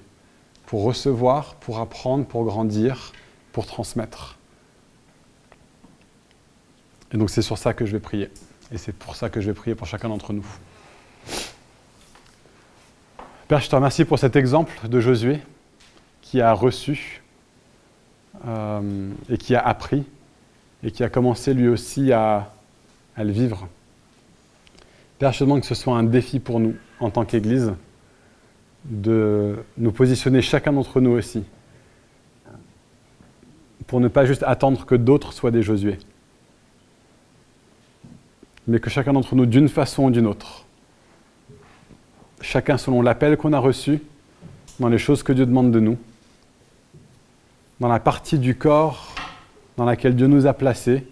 [0.72, 3.12] pour recevoir, pour apprendre, pour grandir,
[3.52, 4.38] pour transmettre.
[7.12, 8.32] Et donc c'est sur ça que je vais prier.
[8.72, 10.46] Et c'est pour ça que je vais prier pour chacun d'entre nous.
[13.50, 15.42] Père, je te remercie pour cet exemple de Josué
[16.22, 17.22] qui a reçu
[18.48, 20.06] euh, et qui a appris
[20.84, 22.54] et qui a commencé lui aussi à,
[23.18, 23.68] à le vivre.
[25.20, 27.74] Père, je te demande que ce soit un défi pour nous en tant qu'Église
[28.86, 31.44] de nous positionner chacun d'entre nous aussi
[33.88, 35.98] pour ne pas juste attendre que d'autres soient des Josué,
[38.66, 40.66] mais que chacun d'entre nous, d'une façon ou d'une autre,
[42.40, 44.00] chacun selon l'appel qu'on a reçu,
[44.80, 45.98] dans les choses que Dieu demande de nous,
[47.82, 49.14] dans la partie du corps
[49.76, 51.06] dans laquelle Dieu nous a placés,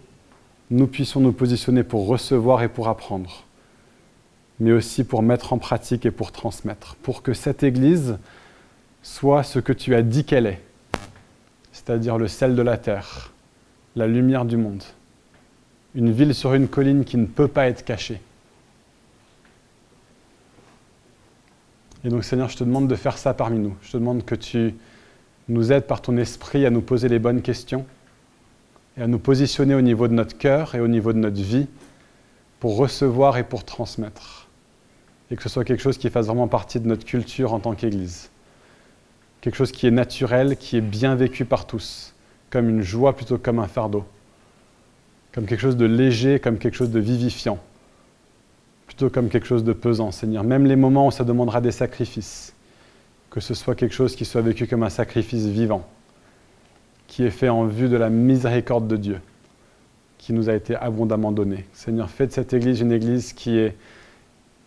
[0.72, 3.44] nous puissions nous positionner pour recevoir et pour apprendre,
[4.60, 8.18] mais aussi pour mettre en pratique et pour transmettre, pour que cette Église
[9.02, 10.62] soit ce que tu as dit qu'elle est,
[11.72, 13.32] c'est-à-dire le sel de la terre,
[13.96, 14.84] la lumière du monde,
[15.96, 18.22] une ville sur une colline qui ne peut pas être cachée.
[22.04, 23.76] Et donc Seigneur, je te demande de faire ça parmi nous.
[23.82, 24.76] Je te demande que tu
[25.50, 27.86] nous aides par ton esprit à nous poser les bonnes questions
[28.98, 31.68] et à nous positionner au niveau de notre cœur et au niveau de notre vie
[32.60, 34.39] pour recevoir et pour transmettre.
[35.32, 37.76] Et que ce soit quelque chose qui fasse vraiment partie de notre culture en tant
[37.76, 38.30] qu'Église.
[39.42, 42.14] Quelque chose qui est naturel, qui est bien vécu par tous,
[42.50, 44.06] comme une joie plutôt que comme un fardeau,
[45.34, 47.60] comme quelque chose de léger, comme quelque chose de vivifiant
[48.90, 50.44] plutôt comme quelque chose de pesant, Seigneur.
[50.44, 52.56] Même les moments où ça demandera des sacrifices,
[53.30, 55.88] que ce soit quelque chose qui soit vécu comme un sacrifice vivant,
[57.06, 59.22] qui est fait en vue de la miséricorde de Dieu,
[60.18, 61.68] qui nous a été abondamment donné.
[61.72, 63.76] Seigneur, fais de cette Église une Église qui est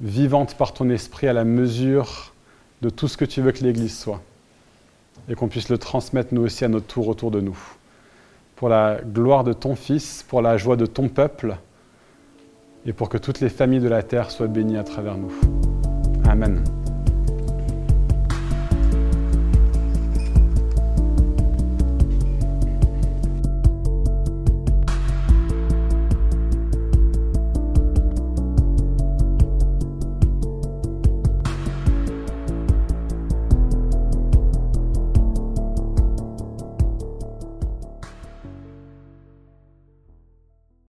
[0.03, 2.35] vivante par ton esprit à la mesure
[2.83, 4.21] de tout ce que tu veux que l'Église soit,
[5.29, 7.59] et qu'on puisse le transmettre nous aussi à notre tour autour de nous.
[8.57, 11.57] Pour la gloire de ton Fils, pour la joie de ton peuple,
[12.85, 15.33] et pour que toutes les familles de la terre soient bénies à travers nous.
[16.29, 16.65] Amen.